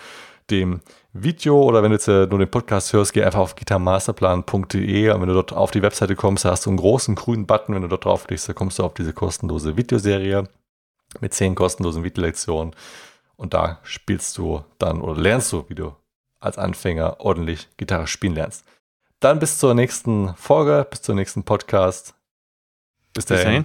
dem 0.50 0.80
Video 1.12 1.62
oder 1.62 1.82
wenn 1.82 1.90
du 1.90 1.96
jetzt 1.96 2.08
äh, 2.08 2.26
nur 2.26 2.38
den 2.38 2.50
Podcast 2.50 2.92
hörst, 2.92 3.12
geh 3.12 3.22
einfach 3.22 3.40
auf 3.40 3.54
gitarmasterplan.de 3.54 5.10
und 5.10 5.20
wenn 5.20 5.28
du 5.28 5.34
dort 5.34 5.52
auf 5.52 5.70
die 5.70 5.82
Webseite 5.82 6.16
kommst, 6.16 6.44
hast 6.44 6.66
du 6.66 6.70
einen 6.70 6.78
großen 6.78 7.14
grünen 7.14 7.46
Button. 7.46 7.74
Wenn 7.74 7.82
du 7.82 7.88
dort 7.88 8.06
draufklickst, 8.06 8.48
dann 8.48 8.54
kommst 8.54 8.78
du 8.78 8.84
auf 8.84 8.94
diese 8.94 9.12
kostenlose 9.12 9.76
Videoserie 9.76 10.48
mit 11.20 11.34
zehn 11.34 11.54
kostenlosen 11.54 12.04
Videolektionen 12.04 12.74
und 13.36 13.54
da 13.54 13.80
spielst 13.82 14.38
du 14.38 14.64
dann 14.78 15.00
oder 15.00 15.20
lernst 15.20 15.52
du, 15.52 15.64
wie 15.68 15.74
du 15.74 15.94
als 16.40 16.58
Anfänger 16.58 17.16
ordentlich 17.20 17.68
Gitarre 17.76 18.06
spielen 18.06 18.34
lernst. 18.34 18.64
Dann 19.20 19.38
bis 19.38 19.58
zur 19.58 19.74
nächsten 19.74 20.34
Folge, 20.34 20.86
bis 20.90 21.02
zur 21.02 21.14
nächsten 21.14 21.44
Podcast. 21.44 22.14
Bis 23.14 23.26
dahin. 23.26 23.64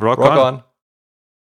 Rock, 0.00 0.18
Rock 0.18 0.30
on. 0.30 0.38
on. 0.38 0.64